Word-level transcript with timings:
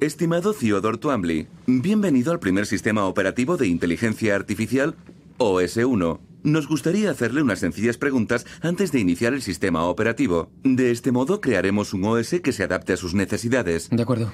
Estimado 0.00 0.52
Theodore 0.54 0.98
Twombly, 0.98 1.48
bienvenido 1.66 2.30
al 2.30 2.38
primer 2.38 2.66
sistema 2.66 3.04
operativo 3.06 3.56
de 3.56 3.66
inteligencia 3.66 4.36
artificial 4.36 4.94
OS1. 5.38 6.20
Nos 6.44 6.68
gustaría 6.68 7.10
hacerle 7.10 7.42
unas 7.42 7.58
sencillas 7.58 7.98
preguntas 7.98 8.46
antes 8.62 8.92
de 8.92 9.00
iniciar 9.00 9.34
el 9.34 9.42
sistema 9.42 9.86
operativo. 9.86 10.52
De 10.62 10.92
este 10.92 11.10
modo 11.10 11.40
crearemos 11.40 11.94
un 11.94 12.04
OS 12.04 12.36
que 12.44 12.52
se 12.52 12.62
adapte 12.62 12.92
a 12.92 12.96
sus 12.96 13.14
necesidades. 13.14 13.90
De 13.90 14.00
acuerdo. 14.00 14.30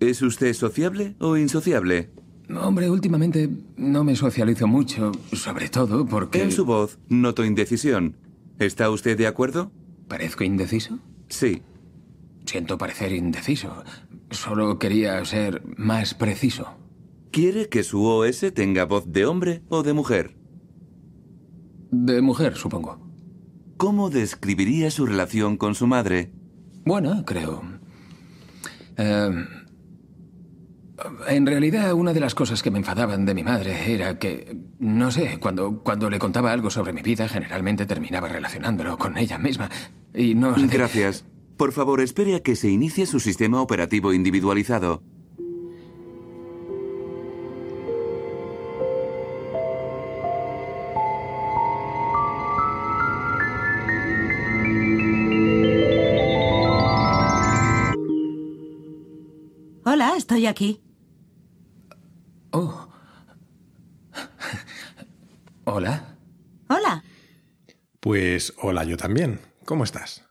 ¿Es 0.00 0.20
usted 0.20 0.52
sociable 0.52 1.14
o 1.18 1.38
insociable? 1.38 2.10
Hombre, 2.54 2.90
últimamente 2.90 3.48
no 3.78 4.04
me 4.04 4.16
socializo 4.16 4.66
mucho, 4.66 5.12
sobre 5.32 5.70
todo 5.70 6.04
porque... 6.04 6.42
En 6.42 6.52
su 6.52 6.66
voz 6.66 6.98
noto 7.08 7.42
indecisión. 7.42 8.16
¿Está 8.58 8.90
usted 8.90 9.16
de 9.16 9.28
acuerdo? 9.28 9.72
¿Parezco 10.08 10.44
indeciso? 10.44 10.98
Sí. 11.30 11.62
Siento 12.44 12.76
parecer 12.76 13.12
indeciso. 13.12 13.82
Solo 14.34 14.78
quería 14.78 15.24
ser 15.24 15.62
más 15.76 16.14
preciso. 16.14 16.76
¿Quiere 17.30 17.68
que 17.68 17.82
su 17.82 18.04
OS 18.04 18.44
tenga 18.54 18.84
voz 18.84 19.04
de 19.06 19.26
hombre 19.26 19.62
o 19.68 19.82
de 19.82 19.92
mujer? 19.92 20.36
De 21.90 22.20
mujer, 22.20 22.56
supongo. 22.56 23.00
¿Cómo 23.76 24.10
describiría 24.10 24.90
su 24.90 25.06
relación 25.06 25.56
con 25.56 25.74
su 25.74 25.86
madre? 25.86 26.32
Bueno, 26.84 27.24
creo. 27.24 27.62
Eh, 28.96 29.46
en 31.28 31.46
realidad, 31.46 31.92
una 31.94 32.12
de 32.12 32.20
las 32.20 32.34
cosas 32.34 32.62
que 32.62 32.70
me 32.70 32.78
enfadaban 32.78 33.24
de 33.24 33.34
mi 33.34 33.42
madre 33.42 33.92
era 33.92 34.18
que, 34.18 34.56
no 34.78 35.10
sé, 35.10 35.38
cuando, 35.40 35.82
cuando 35.82 36.08
le 36.10 36.18
contaba 36.18 36.52
algo 36.52 36.70
sobre 36.70 36.92
mi 36.92 37.02
vida, 37.02 37.28
generalmente 37.28 37.86
terminaba 37.86 38.28
relacionándolo 38.28 38.96
con 38.96 39.16
ella 39.16 39.38
misma. 39.38 39.70
Y 40.14 40.34
no... 40.34 40.54
Gracias. 40.56 41.24
Por 41.56 41.72
favor, 41.72 42.00
espere 42.00 42.34
a 42.34 42.40
que 42.40 42.56
se 42.56 42.68
inicie 42.68 43.06
su 43.06 43.20
sistema 43.20 43.62
operativo 43.62 44.12
individualizado. 44.12 45.02
Hola, 59.86 60.14
estoy 60.16 60.46
aquí. 60.46 60.82
Oh. 62.50 62.88
Hola. 65.64 66.16
Hola. 66.68 67.04
Pues 68.00 68.52
hola 68.60 68.84
yo 68.84 68.96
también. 68.96 69.40
¿Cómo 69.64 69.84
estás? 69.84 70.24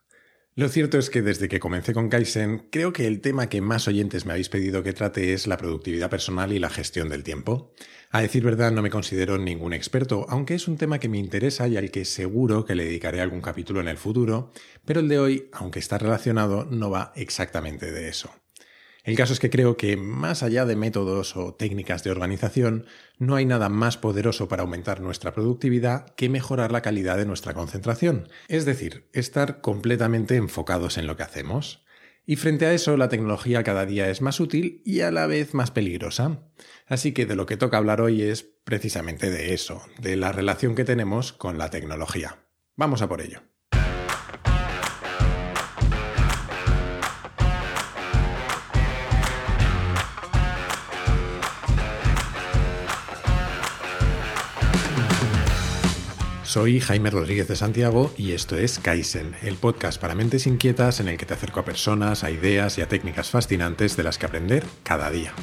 Lo 0.56 0.68
cierto 0.68 0.98
es 0.98 1.10
que 1.10 1.20
desde 1.20 1.48
que 1.48 1.58
comencé 1.58 1.92
con 1.92 2.08
Kaizen, 2.08 2.68
creo 2.70 2.92
que 2.92 3.08
el 3.08 3.20
tema 3.20 3.48
que 3.48 3.60
más 3.60 3.88
oyentes 3.88 4.24
me 4.24 4.34
habéis 4.34 4.48
pedido 4.48 4.84
que 4.84 4.92
trate 4.92 5.32
es 5.32 5.48
la 5.48 5.56
productividad 5.56 6.08
personal 6.08 6.52
y 6.52 6.60
la 6.60 6.70
gestión 6.70 7.08
del 7.08 7.24
tiempo. 7.24 7.74
A 8.10 8.20
decir 8.20 8.44
verdad, 8.44 8.70
no 8.70 8.80
me 8.80 8.88
considero 8.88 9.36
ningún 9.36 9.72
experto, 9.72 10.26
aunque 10.28 10.54
es 10.54 10.68
un 10.68 10.76
tema 10.76 11.00
que 11.00 11.08
me 11.08 11.18
interesa 11.18 11.66
y 11.66 11.76
al 11.76 11.90
que 11.90 12.04
seguro 12.04 12.64
que 12.64 12.76
le 12.76 12.84
dedicaré 12.84 13.20
algún 13.20 13.40
capítulo 13.40 13.80
en 13.80 13.88
el 13.88 13.96
futuro, 13.96 14.52
pero 14.84 15.00
el 15.00 15.08
de 15.08 15.18
hoy, 15.18 15.50
aunque 15.54 15.80
está 15.80 15.98
relacionado, 15.98 16.64
no 16.66 16.88
va 16.88 17.12
exactamente 17.16 17.90
de 17.90 18.08
eso. 18.08 18.30
El 19.04 19.16
caso 19.16 19.34
es 19.34 19.38
que 19.38 19.50
creo 19.50 19.76
que, 19.76 19.98
más 19.98 20.42
allá 20.42 20.64
de 20.64 20.76
métodos 20.76 21.36
o 21.36 21.54
técnicas 21.54 22.02
de 22.02 22.10
organización, 22.10 22.86
no 23.18 23.36
hay 23.36 23.44
nada 23.44 23.68
más 23.68 23.98
poderoso 23.98 24.48
para 24.48 24.62
aumentar 24.62 25.02
nuestra 25.02 25.34
productividad 25.34 26.14
que 26.14 26.30
mejorar 26.30 26.72
la 26.72 26.80
calidad 26.80 27.18
de 27.18 27.26
nuestra 27.26 27.52
concentración, 27.52 28.28
es 28.48 28.64
decir, 28.64 29.10
estar 29.12 29.60
completamente 29.60 30.36
enfocados 30.36 30.96
en 30.96 31.06
lo 31.06 31.18
que 31.18 31.22
hacemos. 31.22 31.84
Y 32.24 32.36
frente 32.36 32.64
a 32.64 32.72
eso, 32.72 32.96
la 32.96 33.10
tecnología 33.10 33.62
cada 33.62 33.84
día 33.84 34.08
es 34.08 34.22
más 34.22 34.40
útil 34.40 34.80
y 34.86 35.00
a 35.00 35.10
la 35.10 35.26
vez 35.26 35.52
más 35.52 35.70
peligrosa. 35.70 36.40
Así 36.86 37.12
que 37.12 37.26
de 37.26 37.36
lo 37.36 37.44
que 37.44 37.58
toca 37.58 37.76
hablar 37.76 38.00
hoy 38.00 38.22
es 38.22 38.42
precisamente 38.42 39.30
de 39.30 39.52
eso, 39.52 39.82
de 40.00 40.16
la 40.16 40.32
relación 40.32 40.74
que 40.74 40.84
tenemos 40.84 41.34
con 41.34 41.58
la 41.58 41.68
tecnología. 41.68 42.46
Vamos 42.74 43.02
a 43.02 43.08
por 43.10 43.20
ello. 43.20 43.42
Soy 56.54 56.78
Jaime 56.78 57.10
Rodríguez 57.10 57.48
de 57.48 57.56
Santiago 57.56 58.14
y 58.16 58.30
esto 58.30 58.56
es 58.56 58.78
Kaizen, 58.78 59.34
el 59.42 59.56
podcast 59.56 60.00
para 60.00 60.14
mentes 60.14 60.46
inquietas 60.46 61.00
en 61.00 61.08
el 61.08 61.16
que 61.16 61.26
te 61.26 61.34
acerco 61.34 61.58
a 61.58 61.64
personas, 61.64 62.22
a 62.22 62.30
ideas 62.30 62.78
y 62.78 62.80
a 62.80 62.86
técnicas 62.86 63.28
fascinantes 63.28 63.96
de 63.96 64.04
las 64.04 64.18
que 64.18 64.26
aprender 64.26 64.64
cada 64.84 65.10
día. 65.10 65.34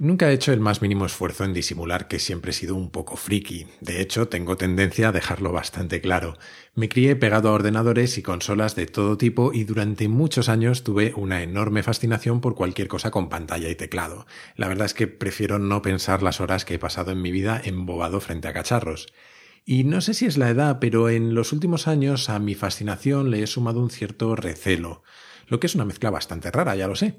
Nunca 0.00 0.30
he 0.30 0.32
hecho 0.32 0.54
el 0.54 0.60
más 0.60 0.80
mínimo 0.80 1.04
esfuerzo 1.04 1.44
en 1.44 1.52
disimular 1.52 2.08
que 2.08 2.18
siempre 2.18 2.52
he 2.52 2.54
sido 2.54 2.74
un 2.74 2.88
poco 2.88 3.16
friki. 3.16 3.66
De 3.82 4.00
hecho, 4.00 4.28
tengo 4.28 4.56
tendencia 4.56 5.10
a 5.10 5.12
dejarlo 5.12 5.52
bastante 5.52 6.00
claro. 6.00 6.38
Me 6.74 6.88
crié 6.88 7.16
pegado 7.16 7.50
a 7.50 7.52
ordenadores 7.52 8.16
y 8.16 8.22
consolas 8.22 8.74
de 8.74 8.86
todo 8.86 9.18
tipo 9.18 9.52
y 9.52 9.64
durante 9.64 10.08
muchos 10.08 10.48
años 10.48 10.84
tuve 10.84 11.12
una 11.16 11.42
enorme 11.42 11.82
fascinación 11.82 12.40
por 12.40 12.54
cualquier 12.54 12.88
cosa 12.88 13.10
con 13.10 13.28
pantalla 13.28 13.68
y 13.68 13.74
teclado. 13.74 14.26
La 14.56 14.68
verdad 14.68 14.86
es 14.86 14.94
que 14.94 15.06
prefiero 15.06 15.58
no 15.58 15.82
pensar 15.82 16.22
las 16.22 16.40
horas 16.40 16.64
que 16.64 16.76
he 16.76 16.78
pasado 16.78 17.12
en 17.12 17.20
mi 17.20 17.30
vida 17.30 17.60
embobado 17.62 18.20
frente 18.20 18.48
a 18.48 18.54
cacharros. 18.54 19.12
Y 19.66 19.84
no 19.84 20.00
sé 20.00 20.14
si 20.14 20.24
es 20.24 20.38
la 20.38 20.48
edad, 20.48 20.78
pero 20.80 21.10
en 21.10 21.34
los 21.34 21.52
últimos 21.52 21.88
años 21.88 22.30
a 22.30 22.38
mi 22.38 22.54
fascinación 22.54 23.30
le 23.30 23.42
he 23.42 23.46
sumado 23.46 23.80
un 23.80 23.90
cierto 23.90 24.34
recelo 24.34 25.02
lo 25.50 25.60
que 25.60 25.66
es 25.66 25.74
una 25.74 25.84
mezcla 25.84 26.10
bastante 26.10 26.50
rara, 26.50 26.76
ya 26.76 26.86
lo 26.86 26.94
sé. 26.94 27.16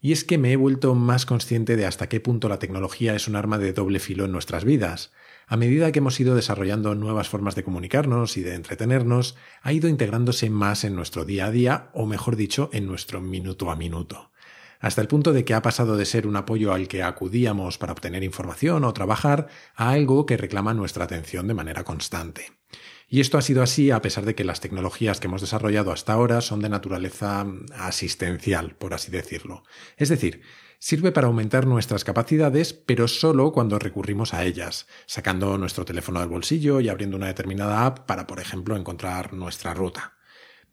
Y 0.00 0.12
es 0.12 0.24
que 0.24 0.36
me 0.36 0.52
he 0.52 0.56
vuelto 0.56 0.94
más 0.94 1.24
consciente 1.24 1.76
de 1.76 1.86
hasta 1.86 2.08
qué 2.08 2.20
punto 2.20 2.48
la 2.48 2.58
tecnología 2.58 3.14
es 3.14 3.28
un 3.28 3.36
arma 3.36 3.56
de 3.56 3.72
doble 3.72 4.00
filo 4.00 4.24
en 4.24 4.32
nuestras 4.32 4.64
vidas. 4.64 5.12
A 5.46 5.56
medida 5.56 5.92
que 5.92 6.00
hemos 6.00 6.18
ido 6.18 6.34
desarrollando 6.34 6.94
nuevas 6.96 7.28
formas 7.28 7.54
de 7.54 7.62
comunicarnos 7.62 8.36
y 8.36 8.42
de 8.42 8.54
entretenernos, 8.54 9.36
ha 9.62 9.72
ido 9.72 9.88
integrándose 9.88 10.50
más 10.50 10.82
en 10.82 10.96
nuestro 10.96 11.24
día 11.24 11.46
a 11.46 11.50
día, 11.50 11.90
o 11.94 12.04
mejor 12.04 12.34
dicho, 12.36 12.68
en 12.72 12.86
nuestro 12.86 13.20
minuto 13.20 13.70
a 13.70 13.76
minuto 13.76 14.32
hasta 14.80 15.00
el 15.00 15.08
punto 15.08 15.32
de 15.32 15.44
que 15.44 15.54
ha 15.54 15.62
pasado 15.62 15.96
de 15.96 16.04
ser 16.04 16.26
un 16.26 16.36
apoyo 16.36 16.72
al 16.72 16.86
que 16.86 17.02
acudíamos 17.02 17.78
para 17.78 17.92
obtener 17.92 18.22
información 18.22 18.84
o 18.84 18.92
trabajar 18.92 19.48
a 19.74 19.90
algo 19.90 20.24
que 20.24 20.36
reclama 20.36 20.74
nuestra 20.74 21.04
atención 21.04 21.48
de 21.48 21.54
manera 21.54 21.82
constante. 21.82 22.57
Y 23.08 23.20
esto 23.20 23.38
ha 23.38 23.42
sido 23.42 23.62
así 23.62 23.90
a 23.90 24.02
pesar 24.02 24.26
de 24.26 24.34
que 24.34 24.44
las 24.44 24.60
tecnologías 24.60 25.18
que 25.18 25.28
hemos 25.28 25.40
desarrollado 25.40 25.92
hasta 25.92 26.12
ahora 26.12 26.42
son 26.42 26.60
de 26.60 26.68
naturaleza 26.68 27.46
asistencial, 27.74 28.76
por 28.76 28.92
así 28.92 29.10
decirlo. 29.10 29.62
Es 29.96 30.10
decir, 30.10 30.42
sirve 30.78 31.10
para 31.10 31.28
aumentar 31.28 31.66
nuestras 31.66 32.04
capacidades, 32.04 32.74
pero 32.74 33.08
solo 33.08 33.52
cuando 33.52 33.78
recurrimos 33.78 34.34
a 34.34 34.44
ellas, 34.44 34.86
sacando 35.06 35.56
nuestro 35.56 35.86
teléfono 35.86 36.20
del 36.20 36.28
bolsillo 36.28 36.80
y 36.80 36.90
abriendo 36.90 37.16
una 37.16 37.28
determinada 37.28 37.86
app 37.86 38.00
para, 38.00 38.26
por 38.26 38.40
ejemplo, 38.40 38.76
encontrar 38.76 39.32
nuestra 39.32 39.72
ruta. 39.72 40.18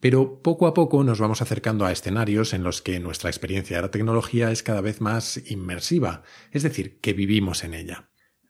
Pero 0.01 0.41
poco 0.41 0.67
a 0.67 0.73
poco 0.73 1.05
nos 1.05 1.19
vamos 1.19 1.41
acercando 1.41 1.85
a 1.85 1.91
escenarios 1.93 2.53
en 2.53 2.63
los 2.63 2.81
que 2.81 2.99
nuestra 2.99 3.29
experiencia 3.29 3.77
de 3.77 3.83
la 3.83 3.91
tecnología 3.91 4.51
es 4.51 4.61
cada 4.61 4.81
vez 4.81 4.99
más 4.99 5.37
inmersiva, 5.49 6.23
es 6.51 6.63
decir, 6.63 6.99
que 6.99 7.13
vivimos 7.13 7.63
en 7.63 7.73
ella. 7.73 8.09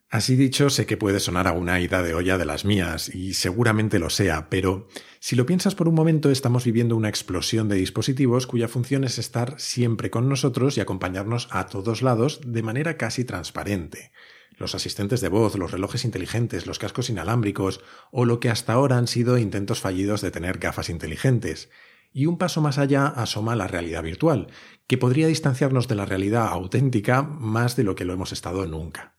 Así 0.09 0.35
dicho, 0.35 0.69
sé 0.69 0.85
que 0.85 0.97
puede 0.97 1.19
sonar 1.19 1.47
a 1.47 1.51
una 1.53 1.79
ida 1.79 2.03
de 2.03 2.13
olla 2.13 2.38
de 2.38 2.45
las 2.45 2.63
mías, 2.63 3.13
y 3.13 3.33
seguramente 3.33 3.97
lo 3.97 4.09
sea, 4.09 4.49
pero 4.49 4.88
si 5.19 5.35
lo 5.35 5.47
piensas 5.47 5.73
por 5.73 5.88
un 5.88 5.95
momento, 5.95 6.29
estamos 6.29 6.63
viviendo 6.63 6.95
una 6.95 7.09
explosión 7.09 7.67
de 7.67 7.77
dispositivos 7.77 8.45
cuya 8.45 8.67
función 8.67 9.03
es 9.03 9.17
estar 9.17 9.59
siempre 9.59 10.11
con 10.11 10.29
nosotros 10.29 10.77
y 10.77 10.81
acompañarnos 10.81 11.47
a 11.49 11.66
todos 11.66 12.03
lados 12.03 12.39
de 12.45 12.61
manera 12.61 12.97
casi 12.97 13.25
transparente. 13.25 14.11
Los 14.57 14.75
asistentes 14.75 15.22
de 15.22 15.28
voz, 15.28 15.55
los 15.57 15.72
relojes 15.72 16.05
inteligentes, 16.05 16.67
los 16.67 16.79
cascos 16.79 17.09
inalámbricos, 17.09 17.81
o 18.11 18.25
lo 18.25 18.40
que 18.40 18.51
hasta 18.51 18.73
ahora 18.73 18.97
han 18.97 19.08
sido 19.08 19.40
intentos 19.40 19.81
fallidos 19.81 20.22
de 20.22 20.31
tener 20.31 20.59
gafas 20.59 20.90
inteligentes. 20.90 21.69
Y 22.13 22.28
un 22.28 22.37
paso 22.37 22.61
más 22.61 22.78
allá 22.78 23.08
asoma 23.08 23.55
la 23.55 23.67
realidad 23.67 24.03
virtual, 24.03 24.47
que 24.87 24.99
podría 24.99 25.28
distanciarnos 25.28 25.87
de 25.87 25.96
la 25.96 26.05
realidad 26.05 26.47
auténtica 26.47 27.23
más 27.23 27.75
de 27.75 27.84
lo 27.84 27.96
que 27.96 28.05
lo 28.05 28.13
hemos 28.13 28.31
estado 28.31 28.66
nunca. 28.67 29.15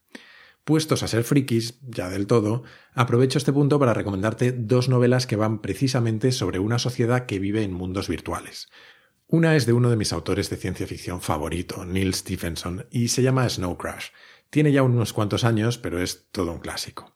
Puestos 0.67 1.01
a 1.01 1.07
ser 1.07 1.23
frikis, 1.23 1.79
ya 1.81 2.09
del 2.09 2.27
todo, 2.27 2.63
aprovecho 2.93 3.37
este 3.37 3.53
punto 3.53 3.79
para 3.79 3.93
recomendarte 3.93 4.51
dos 4.51 4.89
novelas 4.89 5.25
que 5.25 5.37
van 5.37 5.61
precisamente 5.61 6.33
sobre 6.33 6.59
una 6.59 6.77
sociedad 6.77 7.25
que 7.25 7.39
vive 7.39 7.63
en 7.63 7.71
mundos 7.71 8.09
virtuales. 8.09 8.67
Una 9.27 9.55
es 9.55 9.65
de 9.65 9.71
uno 9.71 9.89
de 9.89 9.95
mis 9.95 10.11
autores 10.11 10.49
de 10.49 10.57
ciencia 10.57 10.85
ficción 10.85 11.21
favorito, 11.21 11.85
Neil 11.85 12.13
Stephenson, 12.13 12.85
y 12.91 13.07
se 13.07 13.23
llama 13.23 13.47
Snow 13.47 13.77
Crash. 13.77 14.07
Tiene 14.49 14.73
ya 14.73 14.83
unos 14.83 15.13
cuantos 15.13 15.45
años, 15.45 15.77
pero 15.77 16.01
es 16.01 16.27
todo 16.33 16.51
un 16.51 16.59
clásico. 16.59 17.15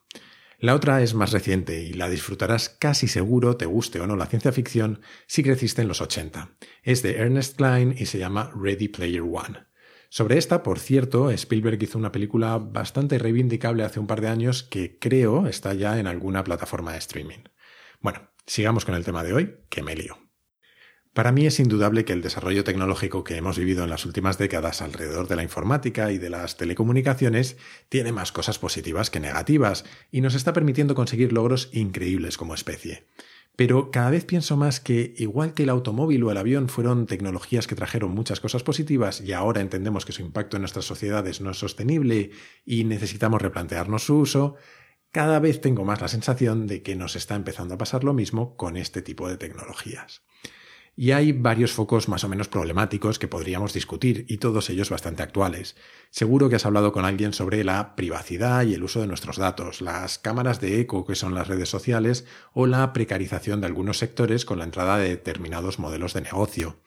La 0.58 0.74
otra 0.74 1.02
es 1.02 1.14
más 1.14 1.34
reciente 1.34 1.84
y 1.84 1.92
la 1.92 2.08
disfrutarás 2.08 2.70
casi 2.70 3.10
seguro, 3.10 3.58
te 3.58 3.66
guste 3.66 4.00
o 4.00 4.08
no 4.08 4.16
la 4.16 4.28
ciencia 4.28 4.54
ficción, 4.54 5.02
si 5.28 5.44
creciste 5.44 5.82
en 5.82 5.90
los 5.90 6.00
80. 6.00 6.56
Es 6.84 7.02
de 7.02 7.18
Ernest 7.18 7.58
Klein 7.58 7.94
y 7.98 8.06
se 8.06 8.18
llama 8.18 8.50
Ready 8.56 8.88
Player 8.88 9.24
One. 9.24 9.71
Sobre 10.14 10.38
esta, 10.38 10.62
por 10.62 10.78
cierto, 10.78 11.32
Spielberg 11.32 11.82
hizo 11.82 11.98
una 11.98 12.12
película 12.12 12.58
bastante 12.58 13.18
reivindicable 13.18 13.86
hace 13.86 14.02
un 14.02 14.08
par 14.08 14.20
de 14.20 14.28
años 14.28 14.62
que 14.62 15.00
creo 15.00 15.48
está 15.48 15.74
ya 15.74 16.00
en 16.00 16.06
alguna 16.06 16.44
plataforma 16.44 16.92
de 16.92 16.98
streaming. 16.98 17.46
Bueno, 18.02 18.30
sigamos 18.46 18.84
con 18.84 18.96
el 18.96 19.06
tema 19.06 19.24
de 19.24 19.32
hoy, 19.32 19.56
que 19.70 19.84
me 19.84 19.96
lío. 19.96 20.18
Para 21.14 21.32
mí 21.32 21.46
es 21.46 21.62
indudable 21.62 22.04
que 22.04 22.12
el 22.12 22.22
desarrollo 22.22 22.66
tecnológico 22.66 23.24
que 23.24 23.38
hemos 23.38 23.58
vivido 23.58 23.86
en 23.86 23.90
las 23.90 24.06
últimas 24.06 24.38
décadas 24.38 24.82
alrededor 24.82 25.30
de 25.30 25.38
la 25.38 25.44
informática 25.44 26.12
y 26.12 26.18
de 26.18 26.30
las 26.30 26.58
telecomunicaciones 26.58 27.56
tiene 27.88 28.12
más 28.12 28.34
cosas 28.34 28.60
positivas 28.60 29.12
que 29.12 29.22
negativas 29.22 29.86
y 30.12 30.20
nos 30.20 30.36
está 30.36 30.52
permitiendo 30.52 30.94
conseguir 30.94 31.32
logros 31.32 31.70
increíbles 31.72 32.36
como 32.36 32.54
especie. 32.54 33.08
Pero 33.64 33.92
cada 33.92 34.10
vez 34.10 34.26
pienso 34.26 34.58
más 34.58 34.80
que, 34.80 35.14
igual 35.18 35.54
que 35.54 35.62
el 35.62 35.70
automóvil 35.70 36.24
o 36.24 36.32
el 36.32 36.38
avión 36.38 36.68
fueron 36.68 37.06
tecnologías 37.06 37.68
que 37.68 37.76
trajeron 37.76 38.10
muchas 38.10 38.40
cosas 38.40 38.64
positivas 38.64 39.22
y 39.22 39.34
ahora 39.34 39.62
entendemos 39.62 40.04
que 40.04 40.14
su 40.14 40.24
impacto 40.24 40.58
en 40.58 40.64
nuestras 40.64 40.86
sociedades 40.86 41.42
no 41.42 41.52
es 41.52 41.60
sostenible 41.60 42.32
y 42.66 42.86
necesitamos 42.86 43.40
replantearnos 43.40 44.04
su 44.04 44.18
uso, 44.18 44.56
cada 45.12 45.38
vez 45.38 45.62
tengo 45.62 45.86
más 45.86 46.02
la 46.02 46.08
sensación 46.08 46.66
de 46.66 46.82
que 46.82 46.96
nos 46.96 47.16
está 47.16 47.36
empezando 47.36 47.76
a 47.76 47.78
pasar 47.78 48.04
lo 48.04 48.16
mismo 48.16 48.58
con 48.58 48.78
este 48.78 49.04
tipo 49.04 49.30
de 49.30 49.38
tecnologías. 49.38 50.24
Y 50.96 51.12
hay 51.12 51.32
varios 51.32 51.72
focos 51.72 52.10
más 52.10 52.24
o 52.24 52.30
menos 52.30 52.48
problemáticos 52.48 53.18
que 53.18 53.28
podríamos 53.28 53.74
discutir, 53.74 54.26
y 54.28 54.38
todos 54.38 54.70
ellos 54.70 54.90
bastante 54.90 55.24
actuales. 55.24 55.76
Seguro 56.10 56.50
que 56.50 56.58
has 56.58 56.66
hablado 56.66 56.92
con 56.92 57.06
alguien 57.06 57.34
sobre 57.34 57.64
la 57.64 57.96
privacidad 57.96 58.64
y 58.66 58.74
el 58.74 58.84
uso 58.84 59.00
de 59.02 59.08
nuestros 59.08 59.38
datos, 59.38 59.82
las 59.82 60.20
cámaras 60.20 60.60
de 60.60 60.82
eco 60.82 61.06
que 61.06 61.16
son 61.16 61.34
las 61.34 61.48
redes 61.48 61.70
sociales, 61.70 62.26
o 62.54 62.68
la 62.68 62.92
precarización 62.94 63.62
de 63.62 63.68
algunos 63.68 63.98
sectores 63.98 64.46
con 64.46 64.60
la 64.60 64.66
entrada 64.66 64.98
de 64.98 65.10
determinados 65.10 65.80
modelos 65.80 66.14
de 66.14 66.22
negocio. 66.22 66.78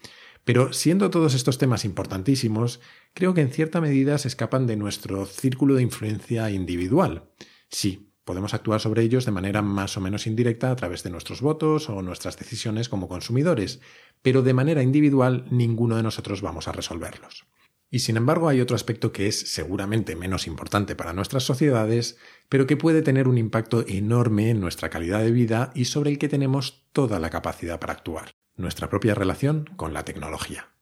Pero 0.44 0.74
siendo 0.74 1.10
todos 1.10 1.34
estos 1.34 1.56
temas 1.56 1.86
importantísimos, 1.86 2.80
creo 3.14 3.32
que 3.32 3.40
en 3.40 3.50
cierta 3.50 3.80
medida 3.80 4.18
se 4.18 4.28
escapan 4.28 4.66
de 4.66 4.76
nuestro 4.76 5.24
círculo 5.24 5.74
de 5.74 5.82
influencia 5.82 6.50
individual. 6.50 7.30
Sí, 7.70 8.13
Podemos 8.25 8.55
actuar 8.55 8.81
sobre 8.81 9.03
ellos 9.03 9.26
de 9.26 9.32
manera 9.32 9.61
más 9.61 9.97
o 9.97 10.00
menos 10.00 10.26
indirecta 10.26 10.71
a 10.71 10.76
través 10.76 11.03
de 11.03 11.11
nuestros 11.11 11.43
votos 11.43 11.91
o 11.91 12.00
nuestras 12.00 12.38
decisiones 12.38 12.88
como 12.88 13.09
consumidores, 13.09 13.81
pero 14.23 14.43
de 14.43 14.55
manera 14.55 14.82
individual 14.82 15.47
ninguno 15.50 15.97
de 15.97 16.03
nosotros 16.03 16.41
vamos 16.41 16.67
a 16.67 16.73
resolverlos. 16.73 17.47
Y 17.91 18.00
sin 18.00 18.17
embargo 18.17 18.49
hay 18.49 18.61
otro 18.61 18.75
aspecto 18.75 19.12
que 19.12 19.29
es 19.29 19.38
seguramente 19.53 20.17
menos 20.17 20.47
importante 20.47 20.97
para 20.97 21.12
nuestras 21.12 21.44
sociedades, 21.44 22.19
pero 22.49 22.67
que 22.67 22.76
puede 22.76 23.03
tener 23.03 23.29
un 23.29 23.38
impacto 23.38 23.85
enorme 23.87 24.50
en 24.50 24.61
nuestra 24.61 24.88
calidad 24.88 25.21
de 25.21 25.31
vida 25.31 25.71
y 25.75 25.85
sobre 25.85 26.11
el 26.11 26.19
que 26.19 26.29
tenemos 26.29 26.88
toda 26.93 27.21
la 27.21 27.31
capacidad 27.31 27.79
para 27.79 27.93
actuar, 27.93 28.32
nuestra 28.56 28.88
propia 28.88 29.15
relación 29.15 29.71
con 29.76 29.93
la 29.93 30.05
tecnología. 30.05 30.74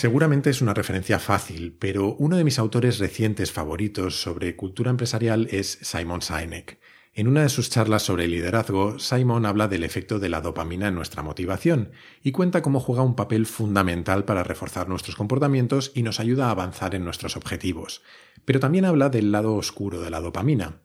Seguramente 0.00 0.48
es 0.48 0.62
una 0.62 0.72
referencia 0.72 1.18
fácil, 1.18 1.76
pero 1.78 2.14
uno 2.14 2.38
de 2.38 2.44
mis 2.44 2.58
autores 2.58 2.98
recientes 2.98 3.52
favoritos 3.52 4.22
sobre 4.22 4.56
cultura 4.56 4.90
empresarial 4.90 5.46
es 5.50 5.78
Simon 5.82 6.22
Sinek. 6.22 6.80
En 7.12 7.28
una 7.28 7.42
de 7.42 7.50
sus 7.50 7.68
charlas 7.68 8.02
sobre 8.02 8.26
liderazgo, 8.26 8.98
Simon 8.98 9.44
habla 9.44 9.68
del 9.68 9.84
efecto 9.84 10.18
de 10.18 10.30
la 10.30 10.40
dopamina 10.40 10.88
en 10.88 10.94
nuestra 10.94 11.22
motivación 11.22 11.92
y 12.22 12.32
cuenta 12.32 12.62
cómo 12.62 12.80
juega 12.80 13.02
un 13.02 13.14
papel 13.14 13.44
fundamental 13.44 14.24
para 14.24 14.42
reforzar 14.42 14.88
nuestros 14.88 15.16
comportamientos 15.16 15.92
y 15.94 16.02
nos 16.02 16.18
ayuda 16.18 16.46
a 16.46 16.52
avanzar 16.52 16.94
en 16.94 17.04
nuestros 17.04 17.36
objetivos. 17.36 18.00
Pero 18.46 18.58
también 18.58 18.86
habla 18.86 19.10
del 19.10 19.32
lado 19.32 19.54
oscuro 19.54 20.00
de 20.00 20.08
la 20.08 20.22
dopamina. 20.22 20.80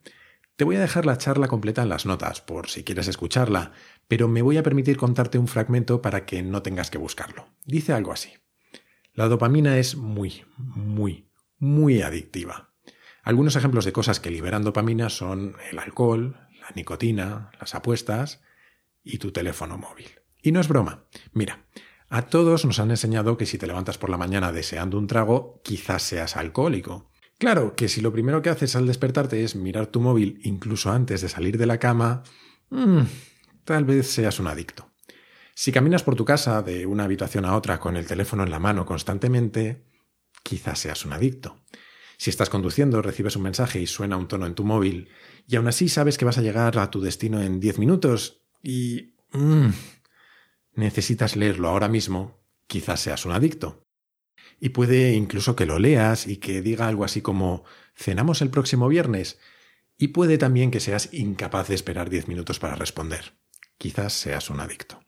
Te 0.56 0.64
voy 0.64 0.76
a 0.76 0.80
dejar 0.80 1.06
la 1.06 1.16
charla 1.16 1.48
completa 1.48 1.82
en 1.82 1.88
las 1.88 2.04
notas, 2.04 2.42
por 2.42 2.68
si 2.68 2.84
quieres 2.84 3.08
escucharla, 3.08 3.72
pero 4.08 4.28
me 4.28 4.42
voy 4.42 4.58
a 4.58 4.62
permitir 4.62 4.98
contarte 4.98 5.38
un 5.38 5.48
fragmento 5.48 6.02
para 6.02 6.26
que 6.26 6.42
no 6.42 6.60
tengas 6.60 6.90
que 6.90 6.98
buscarlo. 6.98 7.46
Dice 7.64 7.94
algo 7.94 8.12
así. 8.12 8.34
La 9.16 9.28
dopamina 9.28 9.78
es 9.78 9.96
muy, 9.96 10.44
muy, 10.58 11.30
muy 11.58 12.02
adictiva. 12.02 12.74
Algunos 13.22 13.56
ejemplos 13.56 13.86
de 13.86 13.92
cosas 13.92 14.20
que 14.20 14.30
liberan 14.30 14.62
dopamina 14.62 15.08
son 15.08 15.56
el 15.70 15.78
alcohol, 15.78 16.36
la 16.60 16.70
nicotina, 16.74 17.50
las 17.58 17.74
apuestas 17.74 18.42
y 19.02 19.16
tu 19.16 19.32
teléfono 19.32 19.78
móvil. 19.78 20.10
Y 20.42 20.52
no 20.52 20.60
es 20.60 20.68
broma. 20.68 21.06
Mira, 21.32 21.64
a 22.10 22.26
todos 22.26 22.66
nos 22.66 22.78
han 22.78 22.90
enseñado 22.90 23.38
que 23.38 23.46
si 23.46 23.56
te 23.56 23.66
levantas 23.66 23.96
por 23.96 24.10
la 24.10 24.18
mañana 24.18 24.52
deseando 24.52 24.98
un 24.98 25.06
trago, 25.06 25.62
quizás 25.64 26.02
seas 26.02 26.36
alcohólico. 26.36 27.10
Claro 27.38 27.74
que 27.74 27.88
si 27.88 28.02
lo 28.02 28.12
primero 28.12 28.42
que 28.42 28.50
haces 28.50 28.76
al 28.76 28.86
despertarte 28.86 29.42
es 29.42 29.56
mirar 29.56 29.86
tu 29.86 30.02
móvil 30.02 30.40
incluso 30.42 30.90
antes 30.90 31.22
de 31.22 31.30
salir 31.30 31.56
de 31.56 31.66
la 31.66 31.78
cama, 31.78 32.22
mm, 32.68 33.00
tal 33.64 33.86
vez 33.86 34.08
seas 34.08 34.38
un 34.40 34.48
adicto. 34.48 34.90
Si 35.58 35.72
caminas 35.72 36.02
por 36.02 36.16
tu 36.16 36.26
casa 36.26 36.60
de 36.60 36.84
una 36.84 37.04
habitación 37.04 37.46
a 37.46 37.56
otra 37.56 37.80
con 37.80 37.96
el 37.96 38.06
teléfono 38.06 38.42
en 38.42 38.50
la 38.50 38.58
mano 38.58 38.84
constantemente, 38.84 39.86
quizás 40.42 40.80
seas 40.80 41.06
un 41.06 41.14
adicto. 41.14 41.62
Si 42.18 42.28
estás 42.28 42.50
conduciendo, 42.50 43.00
recibes 43.00 43.36
un 43.36 43.44
mensaje 43.44 43.80
y 43.80 43.86
suena 43.86 44.18
un 44.18 44.28
tono 44.28 44.44
en 44.44 44.54
tu 44.54 44.64
móvil, 44.64 45.08
y 45.48 45.56
aún 45.56 45.66
así 45.66 45.88
sabes 45.88 46.18
que 46.18 46.26
vas 46.26 46.36
a 46.36 46.42
llegar 46.42 46.78
a 46.78 46.90
tu 46.90 47.00
destino 47.00 47.40
en 47.40 47.58
10 47.58 47.78
minutos 47.78 48.42
y... 48.62 49.14
Mm, 49.32 49.70
necesitas 50.74 51.36
leerlo 51.36 51.68
ahora 51.68 51.88
mismo, 51.88 52.38
quizás 52.66 53.00
seas 53.00 53.24
un 53.24 53.32
adicto. 53.32 53.82
Y 54.60 54.68
puede 54.68 55.14
incluso 55.14 55.56
que 55.56 55.64
lo 55.64 55.78
leas 55.78 56.26
y 56.26 56.36
que 56.36 56.60
diga 56.60 56.86
algo 56.86 57.02
así 57.02 57.22
como 57.22 57.64
cenamos 57.94 58.42
el 58.42 58.50
próximo 58.50 58.88
viernes. 58.88 59.38
Y 59.96 60.08
puede 60.08 60.36
también 60.36 60.70
que 60.70 60.80
seas 60.80 61.08
incapaz 61.14 61.68
de 61.68 61.76
esperar 61.76 62.10
10 62.10 62.28
minutos 62.28 62.58
para 62.58 62.74
responder. 62.74 63.38
Quizás 63.78 64.12
seas 64.12 64.50
un 64.50 64.60
adicto. 64.60 65.05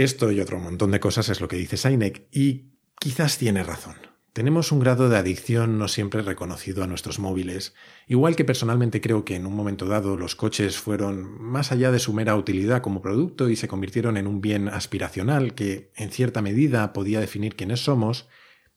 Esto 0.00 0.32
y 0.32 0.40
otro 0.40 0.58
montón 0.58 0.92
de 0.92 0.98
cosas 0.98 1.28
es 1.28 1.42
lo 1.42 1.48
que 1.48 1.58
dice 1.58 1.76
Sainek 1.76 2.26
y 2.32 2.70
quizás 2.98 3.36
tiene 3.36 3.62
razón. 3.62 3.96
Tenemos 4.32 4.72
un 4.72 4.80
grado 4.80 5.10
de 5.10 5.18
adicción 5.18 5.76
no 5.76 5.88
siempre 5.88 6.22
reconocido 6.22 6.82
a 6.82 6.86
nuestros 6.86 7.18
móviles, 7.18 7.74
igual 8.06 8.34
que 8.34 8.46
personalmente 8.46 9.02
creo 9.02 9.26
que 9.26 9.36
en 9.36 9.44
un 9.44 9.54
momento 9.54 9.84
dado 9.84 10.16
los 10.16 10.36
coches 10.36 10.78
fueron 10.78 11.38
más 11.42 11.70
allá 11.70 11.92
de 11.92 11.98
su 11.98 12.14
mera 12.14 12.34
utilidad 12.34 12.80
como 12.80 13.02
producto 13.02 13.50
y 13.50 13.56
se 13.56 13.68
convirtieron 13.68 14.16
en 14.16 14.26
un 14.26 14.40
bien 14.40 14.70
aspiracional 14.70 15.52
que, 15.52 15.92
en 15.96 16.10
cierta 16.10 16.40
medida, 16.40 16.94
podía 16.94 17.20
definir 17.20 17.54
quiénes 17.54 17.84
somos, 17.84 18.26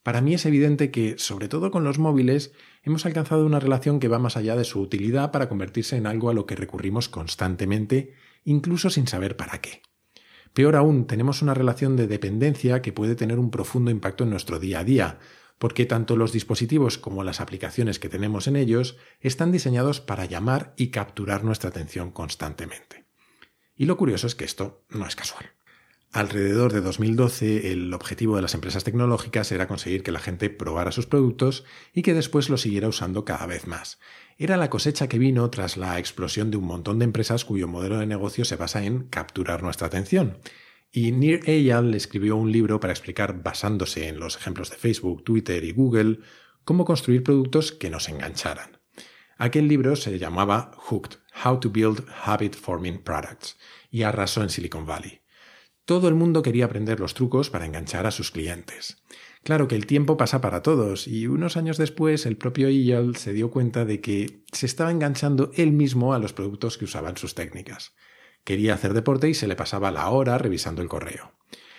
para 0.03 0.19
mí 0.19 0.33
es 0.33 0.45
evidente 0.45 0.91
que, 0.91 1.15
sobre 1.17 1.47
todo 1.47 1.71
con 1.71 1.85
los 1.85 1.99
móviles, 1.99 2.51
hemos 2.83 3.05
alcanzado 3.05 3.45
una 3.45 3.61
relación 3.61 4.01
que 4.01 4.09
va 4.09 4.19
más 4.19 4.35
allá 4.35 4.57
de 4.57 4.65
su 4.65 4.81
utilidad 4.81 5.31
para 5.31 5.47
convertirse 5.47 5.95
en 5.95 6.05
algo 6.05 6.29
a 6.29 6.33
lo 6.33 6.45
que 6.45 6.57
recurrimos 6.57 7.07
constantemente, 7.07 8.11
incluso 8.43 8.89
sin 8.89 9.07
saber 9.07 9.37
para 9.37 9.61
qué. 9.61 9.83
Peor 10.53 10.75
aún, 10.75 11.07
tenemos 11.07 11.41
una 11.41 11.55
relación 11.55 11.95
de 11.95 12.07
dependencia 12.07 12.81
que 12.81 12.93
puede 12.93 13.15
tener 13.15 13.39
un 13.39 13.49
profundo 13.49 13.89
impacto 13.89 14.23
en 14.23 14.29
nuestro 14.29 14.59
día 14.59 14.79
a 14.79 14.83
día, 14.83 15.19
porque 15.57 15.85
tanto 15.85 16.15
los 16.15 16.31
dispositivos 16.31 16.97
como 16.97 17.23
las 17.23 17.41
aplicaciones 17.41 17.97
que 17.97 18.09
tenemos 18.09 18.47
en 18.47 18.55
ellos 18.55 18.97
están 19.19 19.51
diseñados 19.51 19.99
para 19.99 20.25
llamar 20.25 20.73
y 20.77 20.87
capturar 20.89 21.43
nuestra 21.43 21.69
atención 21.69 22.11
constantemente. 22.11 23.05
Y 23.75 23.85
lo 23.85 23.97
curioso 23.97 24.27
es 24.27 24.35
que 24.35 24.45
esto 24.45 24.83
no 24.89 25.07
es 25.07 25.15
casual. 25.15 25.45
Alrededor 26.13 26.71
de 26.73 26.81
2012, 26.81 27.71
el 27.71 27.91
objetivo 27.91 28.35
de 28.35 28.43
las 28.43 28.53
empresas 28.53 28.83
tecnológicas 28.83 29.51
era 29.51 29.67
conseguir 29.67 30.03
que 30.03 30.11
la 30.11 30.19
gente 30.19 30.51
probara 30.51 30.91
sus 30.91 31.07
productos 31.07 31.65
y 31.91 32.03
que 32.03 32.13
después 32.13 32.51
los 32.51 32.61
siguiera 32.61 32.87
usando 32.87 33.25
cada 33.25 33.47
vez 33.47 33.65
más. 33.65 33.99
Era 34.37 34.55
la 34.55 34.69
cosecha 34.69 35.09
que 35.09 35.17
vino 35.17 35.49
tras 35.49 35.75
la 35.75 35.97
explosión 35.97 36.51
de 36.51 36.57
un 36.57 36.65
montón 36.65 36.99
de 36.99 37.05
empresas 37.05 37.45
cuyo 37.45 37.67
modelo 37.67 37.97
de 37.97 38.05
negocio 38.05 38.45
se 38.45 38.57
basa 38.57 38.83
en 38.83 39.07
capturar 39.07 39.63
nuestra 39.63 39.87
atención. 39.87 40.37
Y 40.91 41.13
Nir 41.13 41.49
Eyal 41.49 41.95
escribió 41.95 42.35
un 42.35 42.51
libro 42.51 42.79
para 42.79 42.93
explicar, 42.93 43.41
basándose 43.41 44.07
en 44.07 44.19
los 44.19 44.37
ejemplos 44.37 44.69
de 44.69 44.77
Facebook, 44.77 45.23
Twitter 45.23 45.63
y 45.63 45.71
Google, 45.71 46.19
cómo 46.63 46.85
construir 46.85 47.23
productos 47.23 47.71
que 47.71 47.89
nos 47.89 48.07
engancharan. 48.07 48.77
Aquel 49.39 49.67
libro 49.67 49.95
se 49.95 50.19
llamaba 50.19 50.73
Hooked, 50.77 51.17
How 51.43 51.59
to 51.59 51.71
Build 51.71 52.05
Habit 52.23 52.53
Forming 52.53 53.03
Products, 53.03 53.57
y 53.89 54.03
arrasó 54.03 54.43
en 54.43 54.51
Silicon 54.51 54.85
Valley. 54.85 55.22
Todo 55.85 56.07
el 56.07 56.15
mundo 56.15 56.43
quería 56.43 56.65
aprender 56.65 57.01
los 57.01 57.13
trucos 57.13 57.49
para 57.49 57.65
enganchar 57.65 58.07
a 58.07 58.11
sus 58.11 58.31
clientes. 58.31 59.03
Claro 59.43 59.67
que 59.67 59.75
el 59.75 59.85
tiempo 59.85 60.15
pasa 60.15 60.39
para 60.39 60.61
todos, 60.61 61.09
y 61.09 61.27
unos 61.27 61.57
años 61.57 61.77
después 61.77 62.25
el 62.25 62.37
propio 62.37 62.69
Eyal 62.69 63.17
se 63.17 63.33
dio 63.33 63.51
cuenta 63.51 63.83
de 63.83 63.99
que 63.99 64.45
se 64.53 64.65
estaba 64.65 64.91
enganchando 64.91 65.51
él 65.55 65.73
mismo 65.73 66.13
a 66.13 66.19
los 66.19 66.31
productos 66.31 66.77
que 66.77 66.85
usaban 66.85 67.17
sus 67.17 67.35
técnicas. 67.35 67.93
Quería 68.45 68.75
hacer 68.75 68.93
deporte 68.93 69.27
y 69.27 69.33
se 69.33 69.47
le 69.47 69.57
pasaba 69.57 69.91
la 69.91 70.07
hora 70.09 70.37
revisando 70.37 70.81
el 70.81 70.87
correo. 70.87 71.33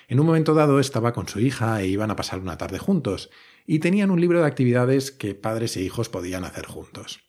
En 0.06 0.20
un 0.20 0.26
momento 0.26 0.52
dado 0.52 0.80
estaba 0.80 1.14
con 1.14 1.26
su 1.26 1.40
hija 1.40 1.80
e 1.80 1.86
iban 1.86 2.10
a 2.10 2.16
pasar 2.16 2.40
una 2.40 2.58
tarde 2.58 2.78
juntos, 2.78 3.30
y 3.66 3.78
tenían 3.78 4.10
un 4.10 4.20
libro 4.20 4.40
de 4.40 4.46
actividades 4.46 5.12
que 5.12 5.34
padres 5.34 5.78
e 5.78 5.82
hijos 5.82 6.10
podían 6.10 6.44
hacer 6.44 6.66
juntos. 6.66 7.20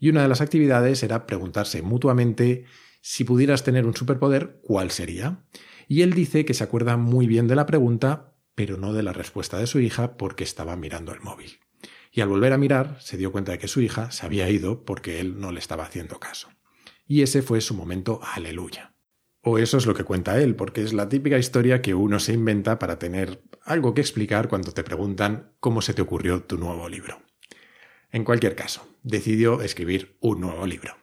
Y 0.00 0.08
una 0.08 0.22
de 0.22 0.28
las 0.28 0.40
actividades 0.40 1.04
era 1.04 1.24
preguntarse 1.26 1.82
mutuamente 1.82 2.64
si 3.00 3.22
pudieras 3.22 3.62
tener 3.62 3.86
un 3.86 3.94
superpoder, 3.94 4.58
¿cuál 4.62 4.90
sería? 4.90 5.44
Y 5.88 6.02
él 6.02 6.14
dice 6.14 6.44
que 6.44 6.54
se 6.54 6.64
acuerda 6.64 6.96
muy 6.96 7.26
bien 7.26 7.46
de 7.46 7.56
la 7.56 7.66
pregunta, 7.66 8.34
pero 8.54 8.76
no 8.76 8.92
de 8.92 9.02
la 9.02 9.12
respuesta 9.12 9.58
de 9.58 9.66
su 9.66 9.80
hija 9.80 10.16
porque 10.16 10.44
estaba 10.44 10.76
mirando 10.76 11.12
el 11.12 11.20
móvil. 11.20 11.58
Y 12.10 12.22
al 12.22 12.28
volver 12.28 12.52
a 12.52 12.58
mirar, 12.58 12.96
se 13.00 13.16
dio 13.16 13.30
cuenta 13.30 13.52
de 13.52 13.58
que 13.58 13.68
su 13.68 13.80
hija 13.82 14.10
se 14.10 14.24
había 14.24 14.48
ido 14.48 14.84
porque 14.84 15.20
él 15.20 15.38
no 15.38 15.52
le 15.52 15.58
estaba 15.58 15.84
haciendo 15.84 16.18
caso. 16.18 16.48
Y 17.06 17.22
ese 17.22 17.42
fue 17.42 17.60
su 17.60 17.74
momento 17.74 18.20
aleluya. 18.22 18.94
O 19.42 19.58
eso 19.58 19.76
es 19.76 19.86
lo 19.86 19.94
que 19.94 20.02
cuenta 20.02 20.40
él, 20.40 20.56
porque 20.56 20.82
es 20.82 20.92
la 20.92 21.08
típica 21.08 21.38
historia 21.38 21.80
que 21.80 21.94
uno 21.94 22.18
se 22.18 22.32
inventa 22.32 22.80
para 22.80 22.98
tener 22.98 23.42
algo 23.62 23.94
que 23.94 24.00
explicar 24.00 24.48
cuando 24.48 24.72
te 24.72 24.82
preguntan 24.82 25.52
cómo 25.60 25.82
se 25.82 25.94
te 25.94 26.02
ocurrió 26.02 26.42
tu 26.42 26.58
nuevo 26.58 26.88
libro. 26.88 27.22
En 28.10 28.24
cualquier 28.24 28.56
caso, 28.56 28.88
decidió 29.02 29.60
escribir 29.62 30.16
un 30.20 30.40
nuevo 30.40 30.66
libro. 30.66 30.96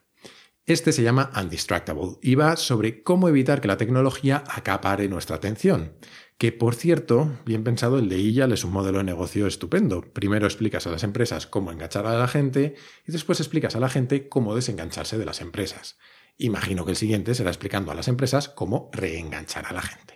Este 0.65 0.93
se 0.93 1.03
llama 1.03 1.29
Undistractable 1.35 2.19
y 2.21 2.35
va 2.35 2.55
sobre 2.55 3.03
cómo 3.03 3.27
evitar 3.27 3.59
que 3.59 3.67
la 3.67 3.75
tecnología 3.75 4.45
acapare 4.47 5.09
nuestra 5.09 5.35
atención. 5.35 5.97
Que, 6.37 6.53
por 6.53 6.73
cierto, 6.75 7.37
bien 7.45 7.65
pensado, 7.65 7.99
el 7.99 8.07
de 8.07 8.17
IYAL 8.17 8.53
es 8.53 8.63
un 8.63 8.71
modelo 8.71 8.99
de 8.99 9.03
negocio 9.03 9.45
estupendo. 9.45 10.01
Primero 10.13 10.45
explicas 10.45 10.87
a 10.87 10.91
las 10.91 11.03
empresas 11.03 11.47
cómo 11.47 11.73
enganchar 11.73 12.05
a 12.05 12.17
la 12.17 12.29
gente 12.29 12.75
y 13.05 13.11
después 13.11 13.41
explicas 13.41 13.75
a 13.75 13.81
la 13.81 13.89
gente 13.89 14.29
cómo 14.29 14.55
desengancharse 14.55 15.17
de 15.17 15.25
las 15.25 15.41
empresas. 15.41 15.97
Imagino 16.37 16.85
que 16.85 16.91
el 16.91 16.97
siguiente 16.97 17.35
será 17.35 17.49
explicando 17.49 17.91
a 17.91 17.95
las 17.95 18.07
empresas 18.07 18.47
cómo 18.47 18.89
reenganchar 18.93 19.65
a 19.65 19.73
la 19.73 19.81
gente. 19.81 20.12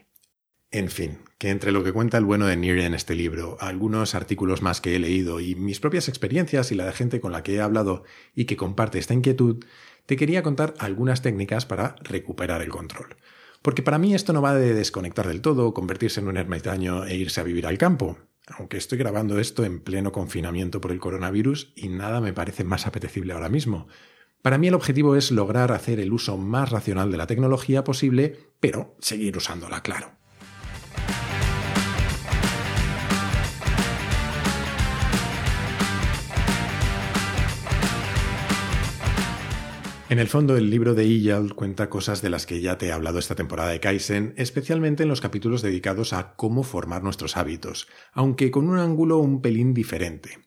En 0.71 0.89
fin, 0.89 1.19
que 1.37 1.49
entre 1.49 1.71
lo 1.71 1.83
que 1.83 1.93
cuenta 1.93 2.17
el 2.17 2.25
bueno 2.25 2.45
de 2.45 2.57
Neary 2.57 2.83
en 2.83 2.93
este 2.93 3.15
libro, 3.15 3.57
algunos 3.61 4.15
artículos 4.15 4.61
más 4.61 4.81
que 4.81 4.95
he 4.95 4.99
leído 4.99 5.39
y 5.39 5.55
mis 5.55 5.79
propias 5.79 6.09
experiencias 6.09 6.71
y 6.71 6.75
la 6.75 6.85
de 6.85 6.91
gente 6.91 7.21
con 7.21 7.31
la 7.31 7.41
que 7.41 7.55
he 7.55 7.61
hablado 7.61 8.03
y 8.35 8.45
que 8.45 8.57
comparte 8.57 8.99
esta 8.99 9.13
inquietud, 9.13 9.63
te 10.05 10.17
quería 10.17 10.43
contar 10.43 10.73
algunas 10.79 11.21
técnicas 11.21 11.65
para 11.65 11.95
recuperar 12.01 12.61
el 12.61 12.69
control. 12.69 13.15
Porque 13.61 13.81
para 13.81 13.97
mí 13.97 14.13
esto 14.13 14.33
no 14.33 14.41
va 14.41 14.55
de 14.55 14.73
desconectar 14.73 15.27
del 15.27 15.41
todo, 15.41 15.73
convertirse 15.73 16.19
en 16.19 16.27
un 16.27 16.37
ermitaño 16.37 17.05
e 17.05 17.15
irse 17.15 17.39
a 17.39 17.45
vivir 17.45 17.65
al 17.65 17.77
campo. 17.77 18.17
Aunque 18.47 18.77
estoy 18.77 18.97
grabando 18.97 19.39
esto 19.39 19.63
en 19.63 19.79
pleno 19.79 20.11
confinamiento 20.11 20.81
por 20.81 20.91
el 20.91 20.99
coronavirus 20.99 21.73
y 21.75 21.87
nada 21.87 22.19
me 22.19 22.33
parece 22.33 22.65
más 22.65 22.87
apetecible 22.87 23.33
ahora 23.33 23.49
mismo. 23.49 23.87
Para 24.41 24.57
mí 24.57 24.67
el 24.67 24.75
objetivo 24.75 25.15
es 25.15 25.31
lograr 25.31 25.71
hacer 25.71 25.99
el 25.99 26.13
uso 26.13 26.37
más 26.37 26.69
racional 26.71 27.11
de 27.11 27.17
la 27.17 27.27
tecnología 27.27 27.83
posible, 27.83 28.37
pero 28.59 28.95
seguir 28.99 29.35
usándola, 29.35 29.81
claro. 29.81 30.17
En 40.09 40.19
el 40.19 40.29
fondo, 40.29 40.55
el 40.55 40.69
libro 40.69 40.95
de 40.95 41.03
Iyal 41.03 41.53
cuenta 41.53 41.89
cosas 41.89 42.21
de 42.21 42.29
las 42.29 42.45
que 42.45 42.61
ya 42.61 42.77
te 42.77 42.87
he 42.87 42.91
hablado 42.93 43.19
esta 43.19 43.35
temporada 43.35 43.71
de 43.71 43.81
Kaizen, 43.81 44.33
especialmente 44.37 45.03
en 45.03 45.09
los 45.09 45.19
capítulos 45.19 45.61
dedicados 45.61 46.13
a 46.13 46.33
cómo 46.35 46.63
formar 46.63 47.03
nuestros 47.03 47.35
hábitos, 47.35 47.89
aunque 48.13 48.49
con 48.49 48.69
un 48.69 48.79
ángulo 48.79 49.17
un 49.17 49.41
pelín 49.41 49.73
diferente. 49.73 50.39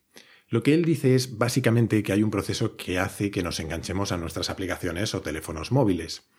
Lo 0.49 0.63
que 0.63 0.73
él 0.73 0.87
dice 0.87 1.15
es 1.15 1.37
básicamente 1.37 2.03
que 2.03 2.15
hay 2.15 2.23
un 2.23 2.31
proceso 2.31 2.79
que 2.79 2.99
hace 2.99 3.31
que 3.31 3.43
nos 3.43 3.61
enganchemos 3.61 4.13
a 4.13 4.17
nuestras 4.17 4.49
aplicaciones 4.49 5.15
o 5.15 5.21
teléfonos 5.21 5.73
móviles. 5.73 6.31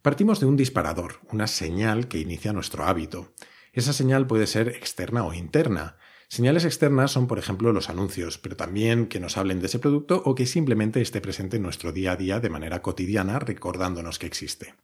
Partimos 0.00 0.38
de 0.38 0.46
un 0.46 0.56
disparador, 0.56 1.18
una 1.32 1.48
señal 1.48 2.06
que 2.06 2.20
inicia 2.20 2.52
nuestro 2.52 2.84
hábito. 2.84 3.34
Esa 3.72 3.92
señal 3.92 4.28
puede 4.28 4.46
ser 4.46 4.68
externa 4.68 5.24
o 5.24 5.34
interna. 5.34 5.96
Señales 6.28 6.64
externas 6.64 7.10
son, 7.10 7.26
por 7.26 7.38
ejemplo, 7.38 7.72
los 7.72 7.88
anuncios, 7.88 8.38
pero 8.38 8.56
también 8.56 9.06
que 9.06 9.18
nos 9.18 9.36
hablen 9.36 9.60
de 9.60 9.66
ese 9.66 9.78
producto 9.78 10.22
o 10.24 10.34
que 10.34 10.46
simplemente 10.46 11.00
esté 11.00 11.20
presente 11.20 11.56
en 11.56 11.62
nuestro 11.62 11.92
día 11.92 12.12
a 12.12 12.16
día 12.16 12.38
de 12.38 12.50
manera 12.50 12.82
cotidiana 12.82 13.38
recordándonos 13.38 14.18
que 14.18 14.26
existe. 14.26 14.74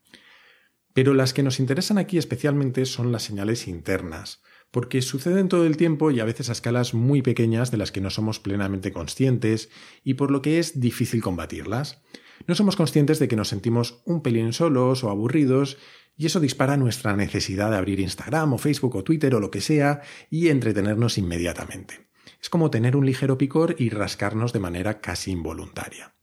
Pero 0.95 1.13
las 1.13 1.35
que 1.35 1.43
nos 1.43 1.61
interesan 1.61 1.99
aquí 1.99 2.19
especialmente 2.19 2.87
son 2.87 3.13
las 3.13 3.25
señales 3.25 3.69
internas 3.69 4.41
porque 4.75 5.03
suceden 5.03 5.49
todo 5.49 5.67
el 5.67 5.77
tiempo 5.77 6.11
y 6.11 6.19
a 6.19 6.25
veces 6.25 6.49
a 6.49 6.53
escalas 6.53 6.95
muy 6.95 7.23
pequeñas 7.23 7.71
de 7.71 7.77
las 7.77 7.93
que 7.93 8.01
no 8.01 8.11
somos 8.11 8.41
plenamente 8.41 8.91
conscientes 8.91 9.71
y 10.03 10.15
por 10.15 10.33
lo 10.33 10.43
que 10.43 10.59
es 10.59 10.81
difícil 10.81 11.23
combatirlas. 11.23 12.03
No 12.47 12.55
somos 12.55 12.77
conscientes 12.77 13.19
de 13.19 13.29
que 13.29 13.37
nos 13.37 13.49
sentimos 13.49 14.03
un 14.05 14.23
pelín 14.23 14.53
solos 14.53 15.05
o 15.05 15.11
aburridos 15.11 15.79
y 16.17 16.27
eso 16.27 16.41
dispara 16.41 16.77
nuestra 16.77 17.17
necesidad 17.17 17.71
de 17.71 17.77
abrir 17.77 18.01
Instagram 18.01 18.53
o 18.53 18.59
Facebook 18.59 18.97
o 18.97 19.05
Twitter 19.05 19.35
o 19.35 19.41
lo 19.41 19.51
que 19.51 19.61
sea 19.61 20.03
y 20.31 20.49
entretenernos 20.49 21.19
inmediatamente. 21.19 22.09
Es 22.41 22.51
como 22.51 22.71
tener 22.71 22.97
un 22.97 23.07
ligero 23.07 23.39
picor 23.39 23.75
y 23.79 23.91
rascarnos 23.91 24.53
de 24.53 24.61
manera 24.61 25.01
casi 25.01 25.31
involuntaria. 25.31 26.15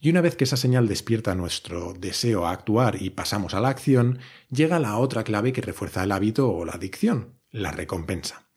Y 0.00 0.08
una 0.08 0.22
vez 0.22 0.34
que 0.34 0.44
esa 0.44 0.56
señal 0.56 0.88
despierta 0.88 1.34
nuestro 1.34 1.92
deseo 1.92 2.46
a 2.46 2.52
actuar 2.52 3.02
y 3.02 3.10
pasamos 3.10 3.52
a 3.52 3.60
la 3.60 3.68
acción, 3.68 4.18
llega 4.48 4.78
la 4.78 4.96
otra 4.96 5.24
clave 5.24 5.52
que 5.52 5.60
refuerza 5.60 6.02
el 6.02 6.12
hábito 6.12 6.50
o 6.50 6.64
la 6.64 6.72
adicción, 6.72 7.38
la 7.50 7.70
recompensa. 7.70 8.49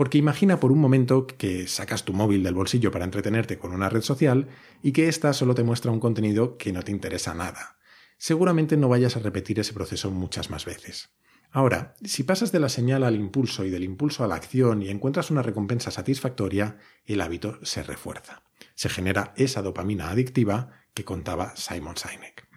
Porque 0.00 0.16
imagina 0.16 0.60
por 0.60 0.72
un 0.72 0.78
momento 0.78 1.26
que 1.26 1.68
sacas 1.68 2.06
tu 2.06 2.14
móvil 2.14 2.42
del 2.42 2.54
bolsillo 2.54 2.90
para 2.90 3.04
entretenerte 3.04 3.58
con 3.58 3.74
una 3.74 3.90
red 3.90 4.00
social 4.00 4.48
y 4.82 4.92
que 4.92 5.08
ésta 5.08 5.34
solo 5.34 5.54
te 5.54 5.62
muestra 5.62 5.90
un 5.90 6.00
contenido 6.00 6.56
que 6.56 6.72
no 6.72 6.82
te 6.82 6.90
interesa 6.90 7.34
nada. 7.34 7.76
Seguramente 8.16 8.78
no 8.78 8.88
vayas 8.88 9.18
a 9.18 9.20
repetir 9.20 9.60
ese 9.60 9.74
proceso 9.74 10.10
muchas 10.10 10.48
más 10.48 10.64
veces. 10.64 11.10
Ahora, 11.50 11.96
si 12.02 12.22
pasas 12.22 12.50
de 12.50 12.60
la 12.60 12.70
señal 12.70 13.04
al 13.04 13.14
impulso 13.14 13.62
y 13.66 13.68
del 13.68 13.84
impulso 13.84 14.24
a 14.24 14.26
la 14.26 14.36
acción 14.36 14.80
y 14.80 14.88
encuentras 14.88 15.30
una 15.30 15.42
recompensa 15.42 15.90
satisfactoria, 15.90 16.78
el 17.04 17.20
hábito 17.20 17.58
se 17.62 17.82
refuerza. 17.82 18.42
Se 18.74 18.88
genera 18.88 19.34
esa 19.36 19.60
dopamina 19.60 20.08
adictiva 20.08 20.70
que 20.94 21.04
contaba 21.04 21.54
Simon 21.56 21.98
Sinek. 21.98 22.48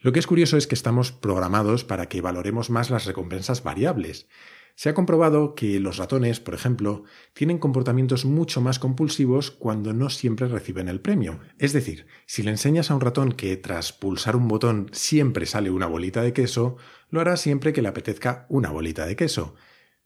Lo 0.00 0.10
que 0.10 0.18
es 0.18 0.26
curioso 0.26 0.56
es 0.56 0.66
que 0.66 0.74
estamos 0.74 1.12
programados 1.12 1.84
para 1.84 2.08
que 2.08 2.20
valoremos 2.20 2.70
más 2.70 2.90
las 2.90 3.04
recompensas 3.04 3.62
variables, 3.62 4.26
se 4.74 4.88
ha 4.88 4.94
comprobado 4.94 5.54
que 5.54 5.78
los 5.80 5.96
ratones, 5.96 6.40
por 6.40 6.54
ejemplo, 6.54 7.04
tienen 7.34 7.58
comportamientos 7.58 8.24
mucho 8.24 8.60
más 8.60 8.78
compulsivos 8.78 9.50
cuando 9.50 9.92
no 9.92 10.10
siempre 10.10 10.48
reciben 10.48 10.88
el 10.88 11.00
premio. 11.00 11.40
Es 11.58 11.72
decir, 11.72 12.06
si 12.26 12.42
le 12.42 12.50
enseñas 12.50 12.90
a 12.90 12.94
un 12.94 13.00
ratón 13.00 13.32
que 13.32 13.56
tras 13.56 13.92
pulsar 13.92 14.36
un 14.36 14.48
botón 14.48 14.88
siempre 14.92 15.46
sale 15.46 15.70
una 15.70 15.86
bolita 15.86 16.22
de 16.22 16.32
queso, 16.32 16.76
lo 17.10 17.20
hará 17.20 17.36
siempre 17.36 17.72
que 17.72 17.82
le 17.82 17.88
apetezca 17.88 18.46
una 18.48 18.70
bolita 18.70 19.06
de 19.06 19.16
queso. 19.16 19.54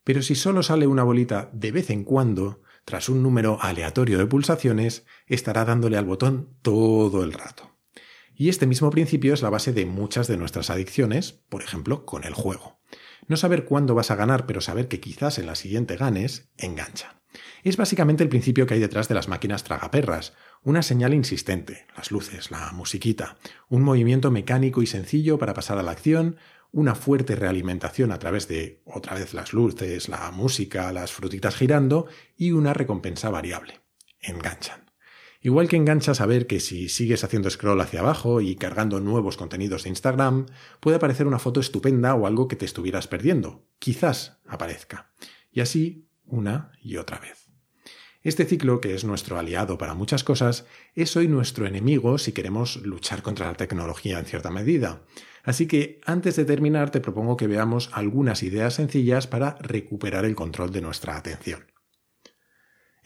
Pero 0.05 0.23
si 0.23 0.35
solo 0.35 0.63
sale 0.63 0.87
una 0.87 1.03
bolita 1.03 1.51
de 1.53 1.73
vez 1.73 1.91
en 1.91 2.05
cuando, 2.05 2.63
tras 2.85 3.09
un 3.09 3.23
número 3.23 3.59
aleatorio 3.61 4.19
de 4.19 4.27
pulsaciones, 4.27 5.05
estará 5.27 5.65
dándole 5.65 5.97
al 5.97 6.05
botón 6.05 6.57
todo 6.63 7.25
el 7.25 7.33
rato. 7.33 7.77
Y 8.39 8.51
este 8.51 8.67
mismo 8.67 8.91
principio 8.91 9.33
es 9.33 9.43
la 9.43 9.51
base 9.51 9.73
de 9.73 9.87
muchas 9.87 10.29
de 10.29 10.37
nuestras 10.37 10.71
adicciones, 10.71 11.33
por 11.33 11.63
ejemplo, 11.63 12.05
con 12.05 12.25
el 12.25 12.35
juego. 12.35 12.76
No 13.29 13.37
saber 13.37 13.65
cuándo 13.65 13.95
vas 13.95 14.11
a 14.11 14.17
ganar, 14.17 14.47
pero 14.47 14.61
saber 14.61 14.89
que 14.89 15.01
quizás 15.01 15.39
en 15.39 15.47
la 15.47 15.55
siguiente 15.55 15.97
ganes, 15.97 16.51
engancha. 16.57 17.17
Es 17.65 17.77
básicamente 17.77 18.23
el 18.23 18.29
principio 18.29 18.67
que 18.67 18.75
hay 18.75 18.81
detrás 18.81 19.09
de 19.09 19.15
las 19.15 19.29
máquinas 19.29 19.65
tragaperras, 19.65 20.35
una 20.63 20.83
señal 20.83 21.15
insistente, 21.15 21.87
las 21.97 22.11
luces, 22.11 22.51
la 22.51 22.73
musiquita, 22.73 23.37
un 23.69 23.83
movimiento 23.83 24.31
mecánico 24.31 24.83
y 24.83 24.87
sencillo 24.87 25.39
para 25.39 25.55
pasar 25.55 25.79
a 25.79 25.83
la 25.83 25.93
acción, 25.93 26.37
una 26.73 26.95
fuerte 26.95 27.37
realimentación 27.37 28.13
a 28.13 28.19
través 28.19 28.49
de 28.49 28.83
otra 28.85 29.15
vez 29.15 29.35
las 29.35 29.53
luces, 29.53 30.09
la 30.09 30.31
música, 30.31 30.93
las 30.93 31.13
frutitas 31.13 31.57
girando 31.57 32.07
y 32.37 32.53
una 32.53 32.75
recompensa 32.75 33.31
variable. 33.31 33.81
Enganchan. 34.21 34.86
Igual 35.41 35.69
que 35.69 35.77
engancha 35.77 36.15
saber 36.15 36.47
que 36.47 36.61
si 36.61 36.89
sigues 36.89 37.25
haciendo 37.25 37.51
scroll 37.51 37.81
hacia 37.81 38.01
abajo 38.01 38.41
y 38.41 38.57
cargando 38.57 39.01
nuevos 39.01 39.37
contenidos 39.37 39.85
de 39.85 39.91
Instagram, 39.91 40.47
puede 40.81 40.97
aparecer 40.97 41.27
una 41.27 41.39
foto 41.39 41.61
estupenda 41.61 42.15
o 42.15 42.27
algo 42.27 42.49
que 42.49 42.57
te 42.57 42.65
estuvieras 42.65 43.07
perdiendo. 43.07 43.67
Quizás 43.79 44.41
aparezca. 44.47 45.13
Y 45.51 45.61
así 45.61 46.09
una 46.25 46.73
y 46.83 46.97
otra 46.97 47.19
vez. 47.19 47.47
Este 48.23 48.45
ciclo, 48.45 48.81
que 48.81 48.95
es 48.95 49.05
nuestro 49.05 49.39
aliado 49.39 49.79
para 49.79 49.95
muchas 49.95 50.25
cosas, 50.25 50.67
es 50.97 51.17
hoy 51.17 51.29
nuestro 51.29 51.65
enemigo 51.65 52.19
si 52.19 52.33
queremos 52.33 52.77
luchar 52.83 53.23
contra 53.23 53.47
la 53.47 53.55
tecnología 53.55 54.19
en 54.19 54.25
cierta 54.25 54.51
medida. 54.51 55.05
Así 55.45 55.69
que 55.69 56.01
antes 56.05 56.35
de 56.35 56.45
terminar 56.45 56.91
te 56.91 57.01
propongo 57.01 57.37
que 57.37 57.47
veamos 57.47 57.89
algunas 57.93 58.43
ideas 58.43 58.75
sencillas 58.75 59.29
para 59.29 59.57
recuperar 59.61 60.25
el 60.25 60.35
control 60.35 60.73
de 60.73 60.81
nuestra 60.81 61.17
atención. 61.17 61.76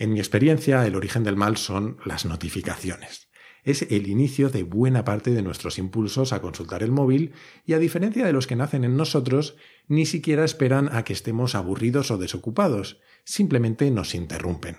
En 0.00 0.14
mi 0.14 0.18
experiencia, 0.18 0.86
el 0.86 0.96
origen 0.96 1.24
del 1.24 1.36
mal 1.36 1.58
son 1.58 1.98
las 2.06 2.24
notificaciones. 2.24 3.28
Es 3.64 3.82
el 3.82 4.08
inicio 4.08 4.48
de 4.48 4.62
buena 4.62 5.04
parte 5.04 5.30
de 5.30 5.42
nuestros 5.42 5.76
impulsos 5.76 6.32
a 6.32 6.40
consultar 6.40 6.82
el 6.82 6.90
móvil 6.90 7.34
y 7.66 7.74
a 7.74 7.78
diferencia 7.78 8.24
de 8.24 8.32
los 8.32 8.46
que 8.46 8.56
nacen 8.56 8.84
en 8.84 8.96
nosotros, 8.96 9.56
ni 9.88 10.06
siquiera 10.06 10.42
esperan 10.46 10.88
a 10.90 11.04
que 11.04 11.12
estemos 11.12 11.54
aburridos 11.54 12.10
o 12.10 12.16
desocupados, 12.16 12.98
simplemente 13.24 13.90
nos 13.90 14.14
interrumpen. 14.14 14.78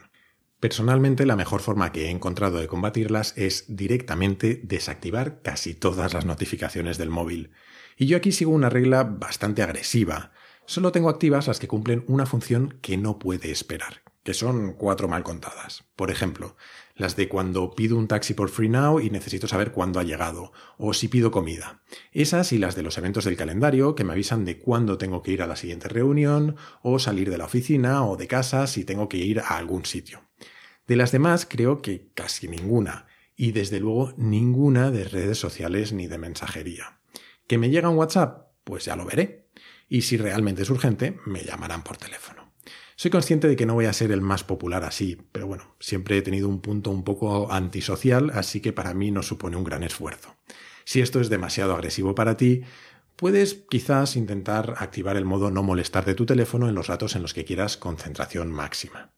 Personalmente, 0.59 1.27
la 1.27 1.35
mejor 1.35 1.61
forma 1.61 1.91
que 1.91 2.07
he 2.07 2.09
encontrado 2.09 2.57
de 2.57 2.65
combatirlas 2.65 3.37
es 3.37 3.65
directamente 3.67 4.59
desactivar 4.63 5.43
casi 5.43 5.75
todas 5.75 6.15
las 6.15 6.25
notificaciones 6.25 6.97
del 6.97 7.11
móvil. 7.11 7.51
Y 7.95 8.07
yo 8.07 8.17
aquí 8.17 8.31
sigo 8.31 8.53
una 8.53 8.71
regla 8.71 9.03
bastante 9.03 9.61
agresiva. 9.61 10.31
Solo 10.65 10.91
tengo 10.91 11.09
activas 11.09 11.45
las 11.45 11.59
que 11.59 11.67
cumplen 11.67 12.05
una 12.07 12.25
función 12.25 12.79
que 12.81 12.97
no 12.97 13.19
puede 13.19 13.51
esperar, 13.51 14.01
que 14.23 14.33
son 14.33 14.73
cuatro 14.73 15.07
mal 15.07 15.23
contadas. 15.23 15.83
Por 15.95 16.11
ejemplo, 16.11 16.55
las 16.95 17.15
de 17.15 17.27
cuando 17.27 17.71
pido 17.71 17.97
un 17.97 18.07
taxi 18.07 18.33
por 18.33 18.49
Free 18.49 18.69
Now 18.69 18.99
y 18.99 19.09
necesito 19.09 19.47
saber 19.47 19.71
cuándo 19.71 19.99
ha 19.99 20.03
llegado, 20.03 20.51
o 20.77 20.93
si 20.93 21.07
pido 21.07 21.31
comida. 21.31 21.81
Esas 22.11 22.51
y 22.51 22.57
las 22.57 22.75
de 22.75 22.83
los 22.83 22.97
eventos 22.97 23.25
del 23.25 23.37
calendario 23.37 23.95
que 23.95 24.03
me 24.03 24.13
avisan 24.13 24.45
de 24.45 24.59
cuándo 24.59 24.97
tengo 24.97 25.21
que 25.21 25.31
ir 25.31 25.41
a 25.41 25.47
la 25.47 25.55
siguiente 25.55 25.87
reunión, 25.87 26.55
o 26.81 26.99
salir 26.99 27.29
de 27.29 27.37
la 27.37 27.45
oficina 27.45 28.05
o 28.05 28.17
de 28.17 28.27
casa 28.27 28.67
si 28.67 28.85
tengo 28.85 29.09
que 29.09 29.17
ir 29.17 29.39
a 29.39 29.57
algún 29.57 29.85
sitio. 29.85 30.21
De 30.87 30.95
las 30.95 31.11
demás 31.11 31.47
creo 31.49 31.81
que 31.81 32.11
casi 32.13 32.47
ninguna, 32.47 33.07
y 33.35 33.51
desde 33.51 33.79
luego 33.79 34.13
ninguna 34.17 34.91
de 34.91 35.05
redes 35.05 35.39
sociales 35.39 35.93
ni 35.93 36.07
de 36.07 36.17
mensajería. 36.17 36.99
¿Que 37.47 37.57
me 37.57 37.69
llega 37.69 37.89
un 37.89 37.97
WhatsApp? 37.97 38.51
pues 38.63 38.85
ya 38.85 38.95
lo 38.95 39.05
veré. 39.05 39.49
Y 39.89 40.03
si 40.03 40.17
realmente 40.17 40.61
es 40.61 40.69
urgente, 40.69 41.17
me 41.25 41.43
llamarán 41.43 41.83
por 41.83 41.97
teléfono. 41.97 42.40
Soy 43.01 43.10
consciente 43.10 43.48
de 43.48 43.55
que 43.55 43.65
no 43.65 43.74
voy 43.74 43.86
a 43.86 43.93
ser 43.93 44.12
el 44.12 44.22
más 44.22 44.43
popular 44.43 44.84
así, 44.84 45.17
pero 45.31 45.48
bueno, 45.48 45.75
siempre 45.79 46.20
he 46.20 46.22
tenido 46.22 46.48
un 46.48 46.62
punto 46.62 46.91
un 46.91 47.03
poco 47.03 47.51
antisocial, 47.51 48.29
así 48.36 48.62
que 48.62 48.74
para 48.74 48.93
mí 48.93 49.10
no 49.10 49.24
supone 49.24 49.58
un 49.58 49.63
gran 49.63 49.81
esfuerzo. 49.81 50.36
Si 50.86 51.01
esto 51.01 51.20
es 51.20 51.27
demasiado 51.27 51.74
agresivo 51.74 52.13
para 52.13 52.38
ti, 52.38 52.62
puedes 53.15 53.55
quizás 53.55 54.15
intentar 54.15 54.75
activar 54.77 55.17
el 55.17 55.25
modo 55.25 55.50
no 55.50 55.63
molestar 55.63 56.05
de 56.05 56.13
tu 56.13 56.27
teléfono 56.27 56.70
en 56.70 56.75
los 56.75 56.86
ratos 56.86 57.15
en 57.15 57.24
los 57.24 57.34
que 57.34 57.43
quieras 57.43 57.75
concentración 57.75 58.51
máxima. 58.51 59.15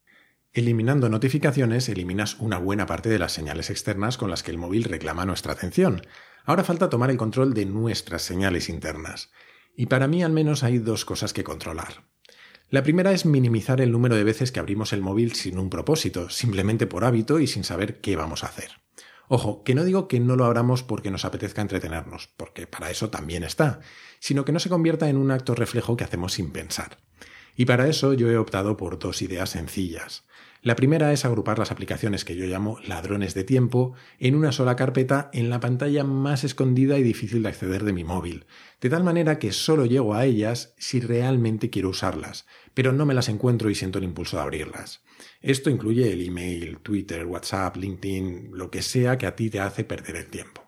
Eliminando 0.54 1.10
notificaciones 1.10 1.90
eliminas 1.90 2.40
una 2.40 2.60
buena 2.60 2.86
parte 2.86 3.10
de 3.10 3.20
las 3.20 3.34
señales 3.34 3.70
externas 3.70 4.16
con 4.18 4.30
las 4.30 4.44
que 4.44 4.52
el 4.52 4.58
móvil 4.58 4.86
reclama 4.86 5.26
nuestra 5.26 5.52
atención. 5.52 6.08
Ahora 6.46 6.64
falta 6.64 6.90
tomar 6.90 7.12
el 7.12 7.18
control 7.18 7.54
de 7.54 7.66
nuestras 7.66 8.22
señales 8.22 8.70
internas. 8.70 9.30
Y 9.76 9.88
para 9.88 10.08
mí 10.08 10.24
al 10.24 10.32
menos 10.32 10.64
hay 10.64 10.78
dos 10.78 11.04
cosas 11.04 11.34
que 11.34 11.44
controlar. 11.44 12.13
La 12.70 12.84
primera 12.84 13.12
es 13.12 13.26
minimizar 13.26 13.82
el 13.82 13.92
número 13.92 14.16
de 14.16 14.24
veces 14.24 14.52
que 14.52 14.60
abrimos 14.60 14.94
el 14.94 15.02
móvil 15.02 15.34
sin 15.34 15.60
un 15.60 15.70
propósito, 15.70 16.30
simplemente 16.30 16.88
por 16.88 17.06
hábito 17.06 17.40
y 17.40 17.48
sin 17.48 17.64
saber 17.64 18.02
qué 18.02 18.16
vamos 18.16 18.44
a 18.44 18.48
hacer. 18.48 18.82
Ojo, 19.28 19.64
que 19.64 19.76
no 19.76 19.84
digo 19.84 20.08
que 20.08 20.20
no 20.20 20.36
lo 20.36 20.46
abramos 20.46 20.84
porque 20.84 21.12
nos 21.12 21.26
apetezca 21.26 21.62
entretenernos, 21.62 22.28
porque 22.36 22.68
para 22.68 22.92
eso 22.92 23.10
también 23.10 23.44
está, 23.44 23.80
sino 24.20 24.46
que 24.46 24.52
no 24.52 24.60
se 24.60 24.70
convierta 24.70 25.10
en 25.10 25.18
un 25.18 25.32
acto 25.32 25.56
reflejo 25.56 25.96
que 25.96 26.04
hacemos 26.04 26.34
sin 26.34 26.52
pensar. 26.52 26.98
Y 27.56 27.66
para 27.66 27.88
eso 27.88 28.14
yo 28.14 28.30
he 28.30 28.38
optado 28.38 28.78
por 28.78 29.00
dos 29.00 29.22
ideas 29.22 29.52
sencillas. 29.52 30.26
La 30.64 30.78
primera 30.78 31.12
es 31.12 31.26
agrupar 31.26 31.60
las 31.60 31.72
aplicaciones 31.72 32.24
que 32.24 32.38
yo 32.38 32.46
llamo 32.46 32.80
ladrones 32.88 33.34
de 33.34 33.44
tiempo 33.44 33.96
en 34.18 34.34
una 34.34 34.54
sola 34.54 34.78
carpeta 34.78 35.30
en 35.34 35.50
la 35.50 35.60
pantalla 35.60 36.06
más 36.06 36.46
escondida 36.46 36.98
y 36.98 37.04
difícil 37.04 37.44
de 37.44 37.50
acceder 37.50 37.84
de 37.84 37.92
mi 37.92 38.06
móvil, 38.06 38.46
de 38.80 38.90
tal 38.90 39.04
manera 39.04 39.40
que 39.40 39.52
solo 39.52 39.86
llego 39.86 40.14
a 40.14 40.24
ellas 40.24 40.74
si 40.78 41.02
realmente 41.02 41.70
quiero 41.70 41.90
usarlas, 41.90 42.46
pero 42.74 42.94
no 42.94 43.06
me 43.06 43.14
las 43.14 43.28
encuentro 43.28 43.70
y 43.70 43.76
siento 43.76 43.98
el 43.98 44.06
impulso 44.06 44.38
de 44.38 44.44
abrirlas. 44.44 45.04
Esto 45.42 45.70
incluye 45.70 46.14
el 46.14 46.26
email, 46.26 46.78
Twitter, 46.78 47.26
WhatsApp, 47.26 47.76
LinkedIn, 47.76 48.52
lo 48.54 48.72
que 48.72 48.82
sea 48.82 49.18
que 49.18 49.26
a 49.26 49.36
ti 49.36 49.50
te 49.50 49.60
hace 49.60 49.84
perder 49.84 50.16
el 50.16 50.28
tiempo. 50.28 50.64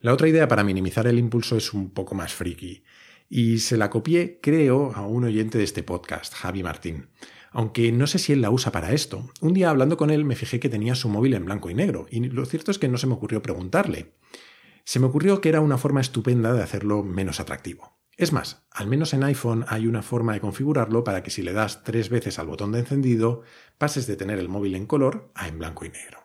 La 0.00 0.12
otra 0.12 0.28
idea 0.28 0.46
para 0.46 0.62
minimizar 0.62 1.08
el 1.08 1.18
impulso 1.18 1.56
es 1.56 1.74
un 1.74 1.90
poco 1.90 2.14
más 2.14 2.32
friki, 2.32 2.84
y 3.28 3.58
se 3.58 3.76
la 3.76 3.90
copié, 3.90 4.38
creo, 4.40 4.92
a 4.94 5.04
un 5.04 5.24
oyente 5.24 5.58
de 5.58 5.64
este 5.64 5.82
podcast, 5.82 6.32
Javi 6.34 6.62
Martín 6.62 7.08
aunque 7.50 7.92
no 7.92 8.06
sé 8.06 8.18
si 8.18 8.32
él 8.32 8.40
la 8.40 8.50
usa 8.50 8.72
para 8.72 8.92
esto. 8.92 9.30
Un 9.40 9.54
día 9.54 9.70
hablando 9.70 9.96
con 9.96 10.10
él 10.10 10.24
me 10.24 10.36
fijé 10.36 10.60
que 10.60 10.68
tenía 10.68 10.94
su 10.94 11.08
móvil 11.08 11.34
en 11.34 11.44
blanco 11.44 11.70
y 11.70 11.74
negro, 11.74 12.06
y 12.10 12.20
lo 12.20 12.44
cierto 12.46 12.70
es 12.70 12.78
que 12.78 12.88
no 12.88 12.98
se 12.98 13.06
me 13.06 13.14
ocurrió 13.14 13.42
preguntarle. 13.42 14.14
Se 14.84 14.98
me 14.98 15.06
ocurrió 15.06 15.40
que 15.40 15.48
era 15.48 15.60
una 15.60 15.78
forma 15.78 16.00
estupenda 16.00 16.52
de 16.52 16.62
hacerlo 16.62 17.02
menos 17.02 17.40
atractivo. 17.40 17.98
Es 18.16 18.32
más, 18.32 18.66
al 18.70 18.86
menos 18.86 19.14
en 19.14 19.24
iPhone 19.24 19.64
hay 19.68 19.86
una 19.86 20.02
forma 20.02 20.34
de 20.34 20.40
configurarlo 20.40 21.04
para 21.04 21.22
que 21.22 21.30
si 21.30 21.42
le 21.42 21.54
das 21.54 21.84
tres 21.84 22.10
veces 22.10 22.38
al 22.38 22.48
botón 22.48 22.70
de 22.72 22.80
encendido, 22.80 23.42
pases 23.78 24.06
de 24.06 24.16
tener 24.16 24.38
el 24.38 24.48
móvil 24.48 24.74
en 24.74 24.86
color 24.86 25.30
a 25.34 25.48
en 25.48 25.58
blanco 25.58 25.86
y 25.86 25.88
negro. 25.88 26.19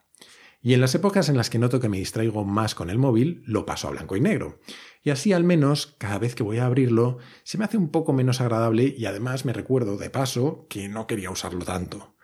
Y 0.65 0.73
en 0.73 0.81
las 0.81 0.95
épocas 0.95 1.29
en 1.29 1.37
las 1.37 1.51
que 1.51 1.59
noto 1.59 1.79
que 1.79 1.89
me 1.89 1.99
distraigo 1.99 2.43
más 2.43 2.73
con 2.73 2.89
el 2.89 2.97
móvil, 2.97 3.43
lo 3.45 3.67
paso 3.67 3.87
a 3.87 3.91
blanco 3.91 4.17
y 4.17 4.19
negro. 4.19 4.57
Y 5.03 5.11
así 5.11 5.31
al 5.31 5.43
menos, 5.43 5.93
cada 5.99 6.17
vez 6.17 6.33
que 6.33 6.41
voy 6.41 6.57
a 6.57 6.65
abrirlo, 6.65 7.19
se 7.43 7.59
me 7.59 7.65
hace 7.65 7.77
un 7.77 7.89
poco 7.89 8.13
menos 8.13 8.41
agradable 8.41 8.95
y 8.97 9.05
además 9.05 9.45
me 9.45 9.53
recuerdo, 9.53 9.95
de 9.95 10.09
paso, 10.09 10.65
que 10.67 10.89
no 10.89 11.05
quería 11.05 11.29
usarlo 11.29 11.63
tanto. 11.65 12.15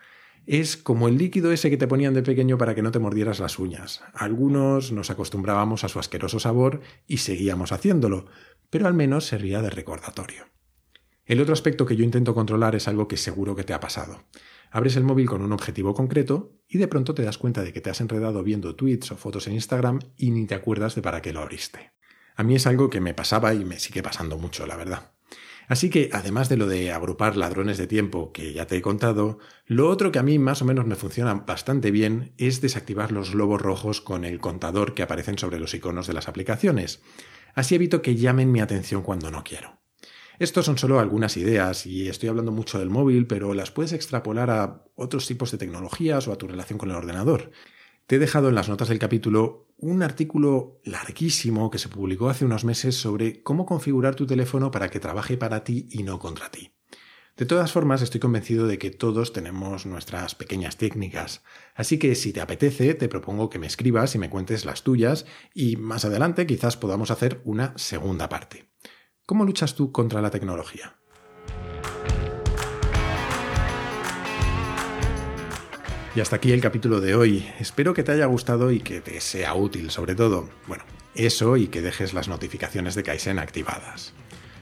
Es 0.47 0.75
como 0.75 1.07
el 1.07 1.19
líquido 1.19 1.51
ese 1.51 1.69
que 1.69 1.77
te 1.77 1.87
ponían 1.87 2.15
de 2.15 2.23
pequeño 2.23 2.57
para 2.57 2.73
que 2.73 2.81
no 2.81 2.89
te 2.89 2.97
mordieras 2.97 3.39
las 3.39 3.59
uñas. 3.59 4.01
Algunos 4.11 4.91
nos 4.91 5.11
acostumbrábamos 5.11 5.83
a 5.83 5.87
su 5.87 5.99
asqueroso 5.99 6.39
sabor 6.39 6.81
y 7.05 7.17
seguíamos 7.17 7.71
haciéndolo, 7.71 8.25
pero 8.71 8.87
al 8.87 8.95
menos 8.95 9.27
servía 9.27 9.61
de 9.61 9.69
recordatorio. 9.69 10.45
El 11.25 11.41
otro 11.41 11.53
aspecto 11.53 11.85
que 11.85 11.95
yo 11.95 12.03
intento 12.03 12.33
controlar 12.33 12.75
es 12.75 12.87
algo 12.87 13.07
que 13.07 13.17
seguro 13.17 13.55
que 13.55 13.63
te 13.63 13.75
ha 13.75 13.79
pasado. 13.79 14.23
Abres 14.71 14.95
el 14.95 15.03
móvil 15.03 15.27
con 15.27 15.41
un 15.41 15.51
objetivo 15.51 15.93
concreto 15.93 16.57
y 16.65 16.77
de 16.77 16.87
pronto 16.87 17.13
te 17.13 17.23
das 17.23 17.37
cuenta 17.37 17.61
de 17.61 17.73
que 17.73 17.81
te 17.81 17.89
has 17.89 17.99
enredado 17.99 18.41
viendo 18.41 18.75
tweets 18.75 19.11
o 19.11 19.17
fotos 19.17 19.47
en 19.47 19.53
Instagram 19.53 19.99
y 20.15 20.31
ni 20.31 20.47
te 20.47 20.55
acuerdas 20.55 20.95
de 20.95 21.01
para 21.01 21.21
qué 21.21 21.33
lo 21.33 21.41
abriste. 21.41 21.91
A 22.37 22.43
mí 22.43 22.55
es 22.55 22.65
algo 22.65 22.89
que 22.89 23.01
me 23.01 23.13
pasaba 23.13 23.53
y 23.53 23.65
me 23.65 23.79
sigue 23.79 24.01
pasando 24.01 24.37
mucho, 24.37 24.65
la 24.65 24.77
verdad. 24.77 25.11
Así 25.67 25.89
que, 25.89 26.09
además 26.13 26.47
de 26.47 26.57
lo 26.57 26.67
de 26.67 26.91
agrupar 26.91 27.35
ladrones 27.35 27.77
de 27.77 27.87
tiempo 27.87 28.31
que 28.31 28.53
ya 28.53 28.65
te 28.65 28.77
he 28.77 28.81
contado, 28.81 29.39
lo 29.65 29.89
otro 29.89 30.11
que 30.11 30.19
a 30.19 30.23
mí 30.23 30.39
más 30.39 30.61
o 30.61 30.65
menos 30.65 30.85
me 30.85 30.95
funciona 30.95 31.33
bastante 31.33 31.91
bien 31.91 32.33
es 32.37 32.61
desactivar 32.61 33.11
los 33.11 33.31
globos 33.31 33.61
rojos 33.61 33.99
con 33.99 34.23
el 34.23 34.39
contador 34.39 34.93
que 34.93 35.03
aparecen 35.03 35.37
sobre 35.37 35.59
los 35.59 35.73
iconos 35.73 36.07
de 36.07 36.13
las 36.13 36.27
aplicaciones. 36.29 37.01
Así 37.53 37.75
evito 37.75 38.01
que 38.01 38.15
llamen 38.15 38.51
mi 38.51 38.61
atención 38.61 39.01
cuando 39.01 39.31
no 39.31 39.43
quiero. 39.43 39.80
Estos 40.39 40.65
son 40.65 40.77
solo 40.77 40.99
algunas 40.99 41.37
ideas 41.37 41.85
y 41.85 42.07
estoy 42.07 42.29
hablando 42.29 42.51
mucho 42.51 42.79
del 42.79 42.89
móvil, 42.89 43.27
pero 43.27 43.53
las 43.53 43.71
puedes 43.71 43.93
extrapolar 43.93 44.49
a 44.49 44.83
otros 44.95 45.27
tipos 45.27 45.51
de 45.51 45.57
tecnologías 45.57 46.27
o 46.27 46.31
a 46.31 46.37
tu 46.37 46.47
relación 46.47 46.79
con 46.79 46.89
el 46.89 46.95
ordenador. 46.95 47.51
Te 48.07 48.15
he 48.15 48.19
dejado 48.19 48.49
en 48.49 48.55
las 48.55 48.67
notas 48.67 48.89
del 48.89 48.99
capítulo 48.99 49.67
un 49.77 50.03
artículo 50.03 50.81
larguísimo 50.83 51.71
que 51.71 51.79
se 51.79 51.89
publicó 51.89 52.29
hace 52.29 52.45
unos 52.45 52.65
meses 52.65 52.95
sobre 52.95 53.41
cómo 53.41 53.65
configurar 53.65 54.15
tu 54.15 54.25
teléfono 54.25 54.69
para 54.71 54.89
que 54.89 54.99
trabaje 54.99 55.37
para 55.37 55.63
ti 55.63 55.87
y 55.91 56.03
no 56.03 56.19
contra 56.19 56.49
ti. 56.49 56.73
De 57.37 57.45
todas 57.45 57.71
formas, 57.71 58.01
estoy 58.01 58.19
convencido 58.19 58.67
de 58.67 58.77
que 58.77 58.91
todos 58.91 59.33
tenemos 59.33 59.85
nuestras 59.85 60.35
pequeñas 60.35 60.77
técnicas, 60.77 61.43
así 61.73 61.97
que 61.97 62.13
si 62.15 62.33
te 62.33 62.41
apetece, 62.41 62.93
te 62.93 63.07
propongo 63.07 63.49
que 63.49 63.59
me 63.59 63.67
escribas 63.67 64.13
y 64.13 64.19
me 64.19 64.29
cuentes 64.29 64.65
las 64.65 64.83
tuyas 64.83 65.25
y 65.53 65.77
más 65.77 66.05
adelante 66.05 66.45
quizás 66.45 66.77
podamos 66.77 67.09
hacer 67.09 67.41
una 67.45 67.73
segunda 67.77 68.27
parte. 68.29 68.70
¿Cómo 69.31 69.45
luchas 69.45 69.75
tú 69.75 69.93
contra 69.93 70.21
la 70.21 70.29
tecnología? 70.29 70.93
Y 76.13 76.19
hasta 76.19 76.35
aquí 76.35 76.51
el 76.51 76.59
capítulo 76.59 76.99
de 76.99 77.15
hoy. 77.15 77.47
Espero 77.57 77.93
que 77.93 78.03
te 78.03 78.11
haya 78.11 78.25
gustado 78.25 78.73
y 78.73 78.81
que 78.81 78.99
te 78.99 79.21
sea 79.21 79.53
útil, 79.53 79.89
sobre 79.89 80.15
todo. 80.15 80.49
Bueno, 80.67 80.83
eso 81.15 81.55
y 81.55 81.67
que 81.67 81.81
dejes 81.81 82.13
las 82.13 82.27
notificaciones 82.27 82.93
de 82.93 83.03
Kaizen 83.03 83.39
activadas. 83.39 84.11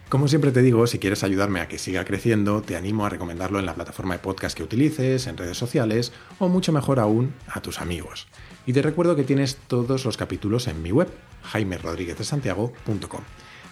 Como 0.07 0.27
siempre 0.27 0.51
te 0.51 0.61
digo, 0.61 0.85
si 0.85 0.99
quieres 0.99 1.23
ayudarme 1.23 1.61
a 1.61 1.67
que 1.67 1.79
siga 1.79 2.05
creciendo, 2.05 2.61
te 2.61 2.75
animo 2.75 3.07
a 3.07 3.09
recomendarlo 3.09 3.57
en 3.57 3.65
la 3.65 3.73
plataforma 3.73 4.13
de 4.13 4.19
podcast 4.19 4.55
que 4.55 4.61
utilices, 4.61 5.25
en 5.25 5.37
redes 5.37 5.57
sociales 5.57 6.11
o 6.37 6.47
mucho 6.47 6.71
mejor 6.71 6.99
aún, 6.99 7.33
a 7.47 7.59
tus 7.59 7.81
amigos. 7.81 8.27
Y 8.67 8.73
te 8.73 8.83
recuerdo 8.83 9.15
que 9.15 9.23
tienes 9.23 9.57
todos 9.67 10.05
los 10.05 10.15
capítulos 10.15 10.67
en 10.67 10.83
mi 10.83 10.91
web, 10.91 11.09
jaimerodríguezdesantiago.com 11.41 13.23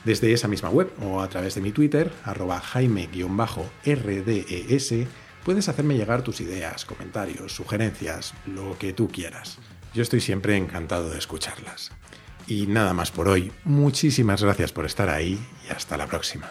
desde 0.08 0.32
esa 0.32 0.48
misma 0.48 0.70
web 0.70 0.89
o 1.04 1.22
a 1.22 1.28
través 1.28 1.56
de 1.56 1.62
mi 1.62 1.74
Twitter, 1.74 2.13
arroba 2.24 2.62
jaime-rdes, 2.62 3.08
puedes 5.43 5.67
hacerme 5.67 5.98
llegar 5.98 6.22
tus 6.22 6.39
ideas, 6.39 6.86
comentarios, 6.86 7.54
sugerencias, 7.54 8.34
lo 8.46 8.78
que 8.80 8.93
tú 8.93 9.10
quieras. 9.10 9.58
Yo 9.93 10.02
estoy 10.02 10.22
siempre 10.22 10.56
encantado 10.56 11.10
de 11.10 11.17
escucharlas. 11.17 11.91
Y 12.48 12.67
nada 12.67 12.93
más 12.93 13.12
por 13.12 13.28
hoy. 13.28 13.52
Muchísimas 13.65 14.41
gracias 14.41 14.72
por 14.72 14.86
estar 14.86 15.10
ahí 15.10 15.38
y 15.67 15.74
hasta 15.74 15.98
la 15.98 16.08
próxima. 16.08 16.50